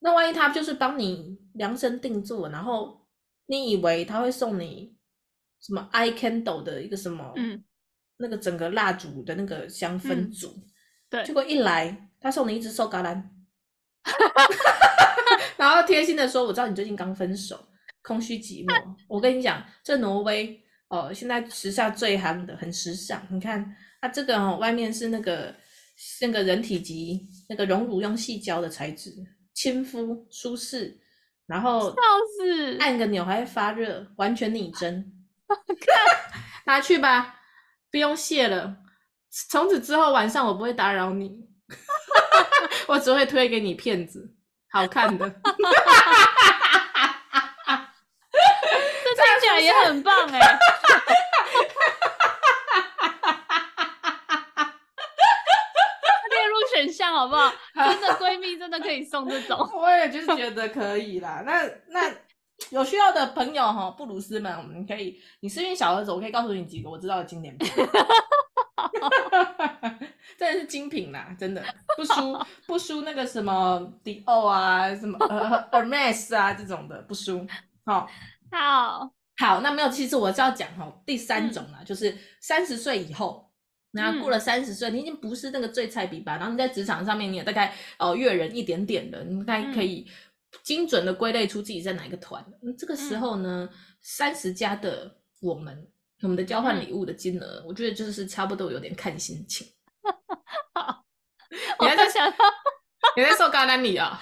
[0.00, 3.06] 那万一她就是帮你量身定做，然后
[3.46, 4.96] 你以为她会送你
[5.60, 7.62] 什么 eye candle 的一个什么，嗯，
[8.16, 10.62] 那个整个蜡烛的那个香氛组，嗯、
[11.08, 13.22] 对，结果一来她送你一支瘦橄榄，
[15.56, 17.58] 然后贴心的说，我知道你最近刚分手，
[18.02, 20.60] 空虚寂寞，我跟你讲，这挪威。
[20.88, 23.20] 哦，现在时下最夯的，很时尚。
[23.28, 23.74] 你看
[24.06, 25.52] 它这个哦，外面是那个
[26.20, 29.10] 那个人体级那个熔乳用细胶的材质，
[29.52, 30.96] 亲肤舒适，
[31.46, 31.92] 然后
[32.78, 35.12] 按个钮还会发热，完全拟真。
[35.48, 35.56] 看，
[36.66, 37.40] 拿去吧，
[37.90, 38.76] 不用谢了。
[39.50, 41.44] 从此之后晚上我不会打扰你，
[42.86, 44.36] 我只会推给你片子，
[44.70, 45.28] 好看的。
[49.18, 50.58] 这听起来也很棒哎、欸。
[57.12, 57.52] 好不好？
[57.74, 61.42] 真的闺蜜真的可以送这种， 我也就是觉得可以啦。
[61.44, 62.12] 那那
[62.70, 67.70] 有需要的朋友哈，布鲁斯们，我们可以，你是因为小儿子，我可以告诉你几个我知道的经典品，
[70.38, 71.62] 真的是精品啦，真的
[71.96, 77.46] 不输不输那个什么迪奥啊，什么呃 Hermes 啊这种的不输。
[77.84, 78.08] 好，
[78.50, 83.45] 好，好，那没有，其实我是要讲哈，第三种啦，嗯、就是三十岁以后。
[83.96, 86.36] 然后过了三十岁，你已经不是那个最菜比吧？
[86.36, 90.06] 然后你在职场上面，你也大概哦阅人一点点的，你大概可以
[90.62, 92.44] 精准的归类出自己在哪一个团。
[92.62, 93.68] 嗯，这个时候呢，
[94.00, 95.88] 三十加的我们，
[96.22, 99.66] 我们的交换礼物的金额，嗯，我觉得就是差不多有点看心情。
[101.80, 102.36] 你还在想到，
[103.16, 104.20] 你在受橄榄礼啊？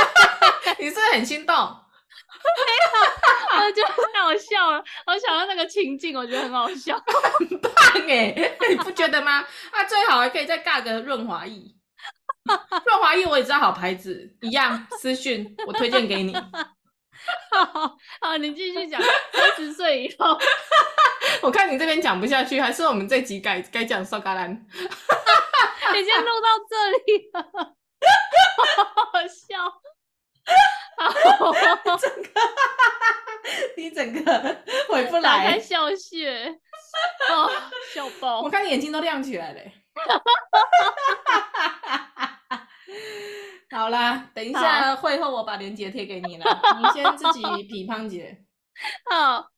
[0.78, 1.54] 你是不是很心动？
[3.60, 4.82] 我觉得太好笑了。
[5.06, 6.96] 我想到那个情境，我觉得很好笑，
[7.38, 7.72] 很棒
[8.08, 8.34] 哎，
[8.68, 9.44] 你不觉得吗？
[9.70, 11.74] 啊，最好还可以再尬个润滑液。
[12.84, 16.34] 润滑液我也知道好牌子，一样私讯我推荐给你。
[17.52, 19.00] 好，好，你继续讲。
[19.32, 20.38] 三十岁以后，
[21.42, 24.50] 我看你这边讲不下去，还是我们这集改改讲苏格兰。
[24.50, 27.42] 已经录到这里了，
[28.76, 29.80] 好好笑。
[31.38, 31.52] 好，
[31.96, 32.28] 整个，
[33.76, 34.56] 你整个
[34.88, 36.46] 回不来，开笑穴，
[37.30, 37.50] 哦，
[37.94, 38.42] 笑爆！
[38.42, 39.60] 我看你眼睛都亮起来了。
[43.70, 46.44] 好啦，等一下会后我把链接贴给你了，
[46.82, 48.36] 你先自己批判姐。
[49.10, 49.48] 好，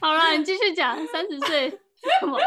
[0.00, 0.96] 好啦，你继续讲。
[1.08, 1.68] 三十岁
[2.20, 2.38] 什么？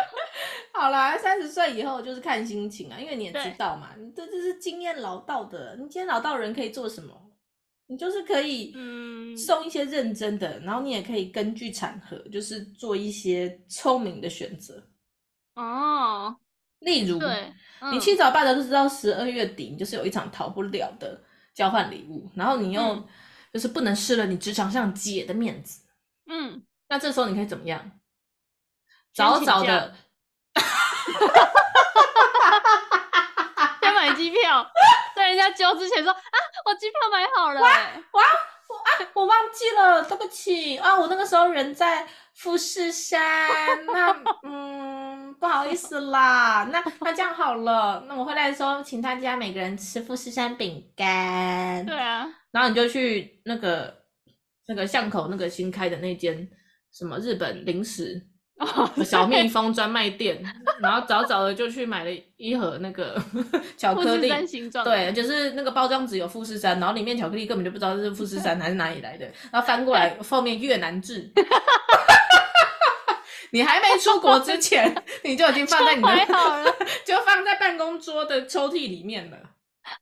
[0.73, 5.75] 好啦，三十岁以后就是看心情啊，因为你也知道嘛，你这这是经验老道的。
[5.75, 7.30] 你今天老道的人可以做什么？
[7.91, 14.81] 你就是可以嗯送一些认真的，嗯、然后你也可以根据场合，就是做一些聪明的选择。
[15.55, 16.33] 哦，
[16.79, 17.19] 例如。
[17.19, 17.53] 对
[17.91, 21.21] 你七早八早就知道十二月底你就是有一场逃不了的
[21.53, 23.05] 交换礼物，然后你又
[23.51, 25.81] 就是不能失了你职场上姐的面子，
[26.27, 27.99] 嗯，那这时候你可以怎么样？
[29.13, 29.93] 早早的，
[34.21, 34.65] 机票，
[35.15, 38.23] 在人家交之前说啊，我机票买好了，哇哇，
[38.67, 45.11] 我啊我忘记了，对不起啊，我那个时候人在富士山，那嗯。
[45.39, 51.83] 不好意思啦，那那这样好了，那我回来的时候请大家每个人吃富士山饼干。
[51.83, 54.03] 对啊，然后你就去那个
[54.67, 56.47] 那个巷口那个新开的那间
[56.93, 58.21] 什么日本零食
[59.03, 60.41] 小蜜蜂专卖店，
[60.81, 63.21] 然后早早的就去买了一盒那个
[63.77, 64.29] 巧克力，
[64.83, 71.31] 对，就是那个包装纸有富士山，然后里面巧克力根本就不知道是富士山还是哪里来的，然后翻过来后面越南字。
[73.53, 79.37] 你还没出国之前，你就已经放在你的，就放在办公桌的抽屉里面了，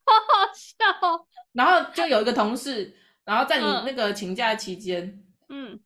[0.05, 1.25] 好好笑。
[1.53, 2.95] 然后就有一个同事，
[3.25, 5.23] 然后在你那个请假期间，嗯，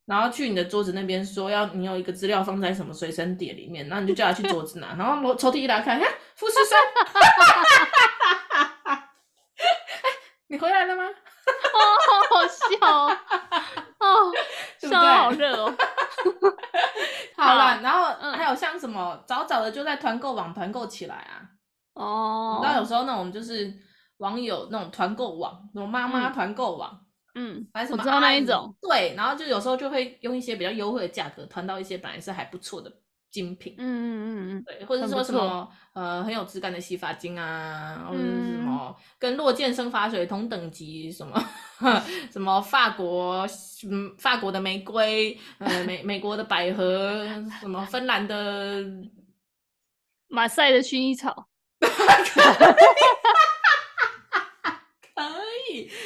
[0.05, 6.79] 然后去你的桌子那边说要你有一个资料放在什么随身碟里面，然后你就叫他去桌子拿，然后抽屉一打开，看富士山，
[10.47, 11.03] 你回来了吗？
[11.73, 13.17] 哦，好好笑哦，
[13.99, 14.31] 哦
[14.79, 15.73] 笑得好热哦。
[17.35, 21.41] 好了，然后还有像什么，嗯、早早的就在团购网团购起来啊。
[21.95, 22.59] 哦。
[22.63, 23.73] 然后有时候那种就是
[24.17, 26.99] 网友那种团购网，那种妈妈团购网，嗯，
[27.73, 28.75] 还是什么我知道那一种。
[28.81, 32.91] 对，然后就有时候就会用一些比较优惠的价格团到一些本来是还不错的
[33.31, 33.75] 精品。
[33.77, 34.63] 嗯嗯嗯嗯。
[34.63, 41.43] 对，或者说什么呃很有质感的洗发精啊，或者是什么跟洛健生发水同等级什么。
[42.31, 43.45] 什么法国，
[43.89, 47.25] 嗯，法国的玫瑰，呃，美美国的百合，
[47.59, 48.85] 什么芬兰的
[50.29, 51.49] 马赛的薰衣草，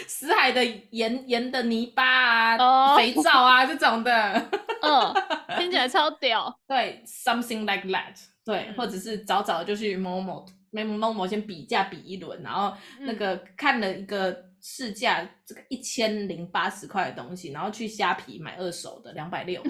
[0.08, 2.98] 死海的盐盐的泥巴啊，oh.
[2.98, 4.50] 肥皂啊这种的，
[4.82, 5.14] 嗯，
[5.58, 8.14] 听起来超屌， 对，something like that，
[8.46, 14.46] 对，或者是早早就去某某某某某先比价比一轮，然后那个看了一个。
[14.60, 19.64] 市价这个一千零八十块的东西，然后去虾皮买二手的两百六，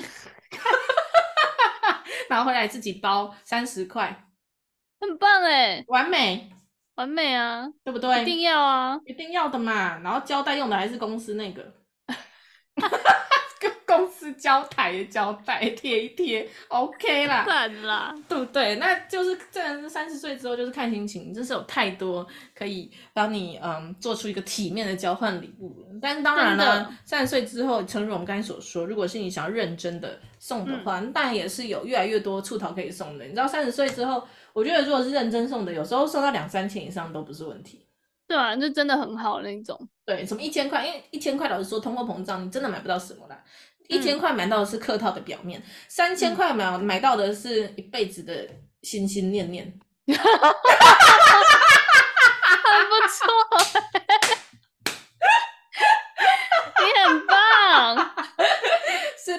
[2.29, 4.25] 然后回来自己包三十块，
[5.01, 6.49] 很棒哎，完美，
[6.97, 8.21] 完美啊，对不对？
[8.21, 9.97] 一定要啊，一定要的嘛。
[10.03, 11.73] 然后胶带用的还是公司那个。
[13.87, 18.75] 公司胶带的胶带贴一贴，OK 啦， 算啦，对不对？
[18.75, 25.87] 那就是这是三十岁之后就是看心情，真是有太多可以帮你嗯做出一个体面的交换礼物了。
[26.01, 33.23] 但当然了，三十岁之后，诚如我们刚才所说，如果是你想要认真的送的话，当然、嗯、也是有越来越多出逃可以送的。
[33.23, 34.27] 你知道，三十岁之后，
[34.57, 37.87] 我觉得如果是认真送的，有时候送到两三千以上都不是问题。
[38.27, 39.79] 对啊，就真的很好那种。
[40.03, 43.39] 对，什么一千块，因为一千块老实说，通货膨胀，你真的买不到什么啦。
[43.87, 48.49] 一千块买到的是客套的表面，三千块买买到的是一辈子的
[48.81, 49.71] 心心念念，
[53.09, 53.27] 错，
[56.79, 57.95] 你很棒，
[59.23, 59.37] 是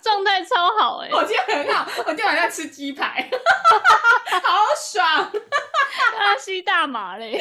[0.00, 3.28] 状态超好哎，我今天很好，我今天晚上吃鸡排，
[4.42, 5.32] 好爽，
[6.20, 7.40] 要吸大麻嘞，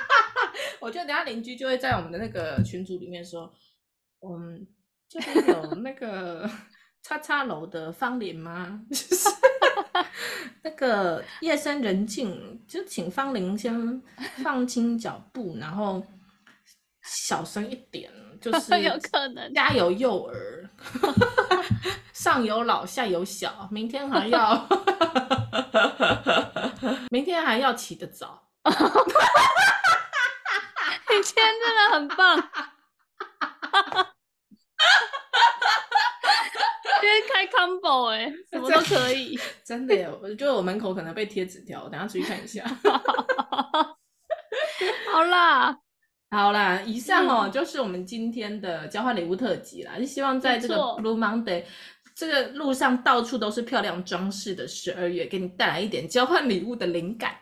[0.80, 3.52] 我觉得等下邻居就会在我们的那个群组里面说，
[4.20, 4.66] 我们。
[5.08, 6.50] 就是有那个
[7.00, 8.80] 叉叉楼的芳邻吗？
[8.90, 9.28] 就是
[10.62, 14.02] 那个夜深人静，就请芳邻先
[14.42, 16.04] 放轻脚步，然后
[17.04, 18.10] 小声一点，
[18.40, 19.54] 就是有可能。
[19.54, 20.68] 家有幼儿，
[22.26, 24.66] 上有老下有小，明天还要，
[27.08, 28.48] 明天还要起得早。
[28.64, 28.72] 你
[31.22, 32.36] 今天真的很棒，
[37.00, 40.10] 今天开 combo 哎、欸，什么都可以，真的耶！
[40.20, 42.64] 我觉得我门口可能被贴纸条，我等下出去看一下。
[45.12, 45.78] 好啦。
[46.28, 49.96] 好啦，以上哦、就是我们今天的交换礼物特辑啦。
[49.96, 51.64] 就希望在这个 Blue Monday
[52.16, 57.36] 这个路上到处都是漂亮装饰的十二月，给你带来一点交换礼物的灵感。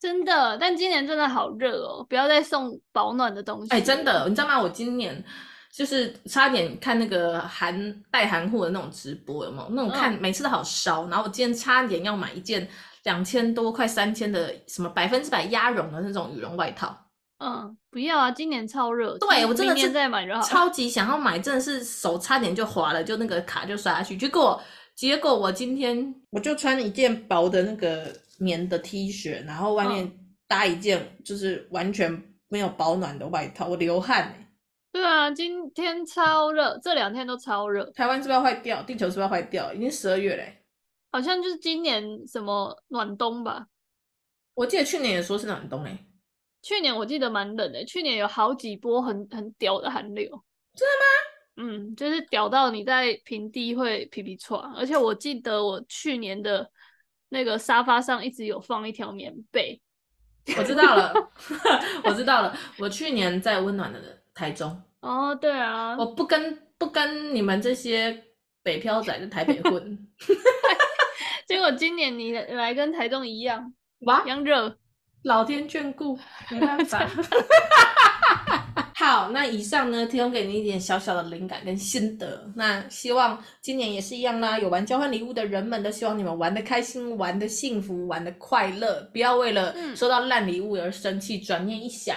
[0.00, 3.70] 真的，但今年真的好热哦、喔，不要再送保暖的东西。
[3.70, 4.60] 哎、欸，真的，你知道吗？
[4.60, 5.22] 我今年
[5.70, 9.68] 就是差点看那个韩带韩货的那种直播，有没有？
[9.72, 11.06] 那种看、嗯、每次都好烧。
[11.08, 12.66] 然后我今天差点要买一件
[13.02, 17.03] 两千多快三千的什么百分之百鸭绒的那种羽绒外套。
[17.44, 18.30] 嗯，不要啊！
[18.30, 24.16] 今年超热，对我真的是再买就好，超级想要买，真的是手差点就滑了，就那个卡就刷下去。
[24.16, 24.58] 结果
[24.94, 30.10] 结果我今天我就穿一件薄的那个棉的 T 恤，然后外面
[30.48, 32.10] 搭一件就是完全
[32.48, 34.48] 没有保暖的外套，我流汗、欸。
[34.90, 37.84] 对啊，今天超热，这两天都超热。
[37.90, 38.82] 台湾是不是要坏掉？
[38.84, 39.70] 地球是不是要坏掉？
[39.74, 40.62] 已经十二月嘞，
[41.12, 43.66] 好像就是今年什么暖冬吧？
[44.54, 45.98] 我记得去年也说是暖冬嘞。
[46.64, 50.24] 去年我记得蛮冷的，去年有好几波很很屌的寒流。
[50.74, 51.04] 真的吗？
[51.56, 56.68] 嗯，就是屌到你在平地会皮皮喘，而且我记得我去年的
[57.28, 59.80] 那个沙发上一直有放一条棉被。
[60.58, 61.12] 我知道了，
[62.04, 62.58] 我知道了。
[62.78, 64.00] 我去年在温暖的
[64.34, 64.82] 台中。
[65.00, 65.96] 哦，对啊。
[65.96, 68.24] 我不跟不跟你们这些
[68.62, 70.08] 北漂仔在台北混。
[71.46, 74.76] 结果今年你来跟台中一样，哇，一样热。
[75.24, 76.18] 老天眷顾，
[76.50, 77.08] 没办法。
[78.94, 82.50] 好，那以上呢，提供给你一点小小的灵感跟心得。
[82.54, 91.40] 那希望今年也是一样啦，有玩交换礼物的人们都希望你们玩的开心，玩的幸福，玩的快乐，不要为了收到烂礼物而生气。
[91.40, 92.16] 转、嗯、念一想，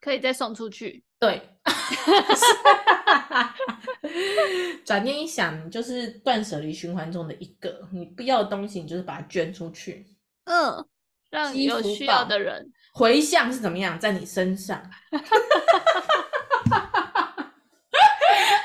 [0.00, 1.04] 可以再送出去。
[1.18, 1.40] 对，
[4.84, 10.06] 转念一想，就是断舍离循环中的一个，你不要的东西，你就是把它捐出去。
[10.44, 10.84] 嗯。
[11.32, 14.78] 让有需要的人回向是怎么样，在你身上。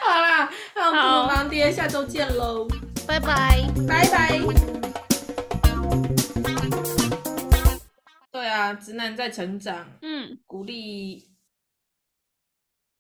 [0.04, 2.68] 好啦，那我们不忙爹，下周见喽，
[3.08, 4.38] 拜拜，拜拜。
[8.30, 11.30] 对啊，直男在成长，嗯，鼓励，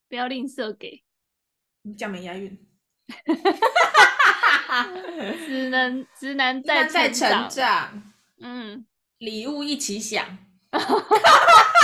[0.08, 1.04] 不要吝啬给，
[1.82, 2.58] 你讲没押韵。
[5.46, 8.02] 只能，直男在在成长，
[8.40, 8.86] 嗯。
[9.20, 10.38] 礼物一起想。